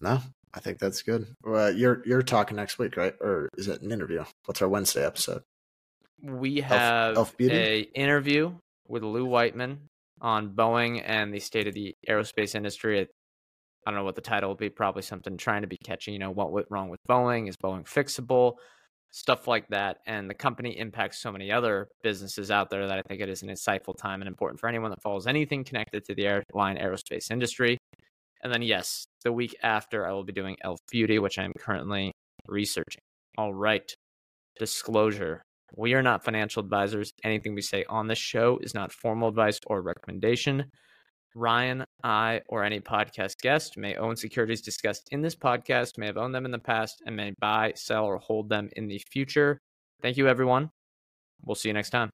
[0.00, 0.20] No,
[0.52, 1.26] I think that's good.
[1.46, 3.14] Uh, you're you're talking next week, right?
[3.20, 4.24] Or is it an interview?
[4.46, 5.42] What's our Wednesday episode?
[6.22, 8.54] We have Elf, Elf a interview
[8.88, 9.88] with Lou Whiteman
[10.20, 13.00] on Boeing and the state of the aerospace industry.
[13.00, 14.70] I don't know what the title will be.
[14.70, 16.12] Probably something trying to be catchy.
[16.12, 17.48] You know, what went wrong with Boeing?
[17.48, 18.54] Is Boeing fixable?
[19.10, 19.98] Stuff like that.
[20.06, 23.42] And the company impacts so many other businesses out there that I think it is
[23.42, 27.30] an insightful time and important for anyone that follows anything connected to the airline aerospace
[27.30, 27.78] industry.
[28.42, 31.52] And then, yes, the week after, I will be doing Elf Beauty, which I am
[31.58, 32.12] currently
[32.46, 33.00] researching.
[33.38, 33.90] All right.
[34.58, 35.42] Disclosure
[35.76, 37.12] we are not financial advisors.
[37.22, 40.66] Anything we say on this show is not formal advice or recommendation.
[41.34, 46.16] Ryan, I, or any podcast guest may own securities discussed in this podcast, may have
[46.16, 49.58] owned them in the past, and may buy, sell, or hold them in the future.
[50.00, 50.70] Thank you, everyone.
[51.44, 52.10] We'll see you next time.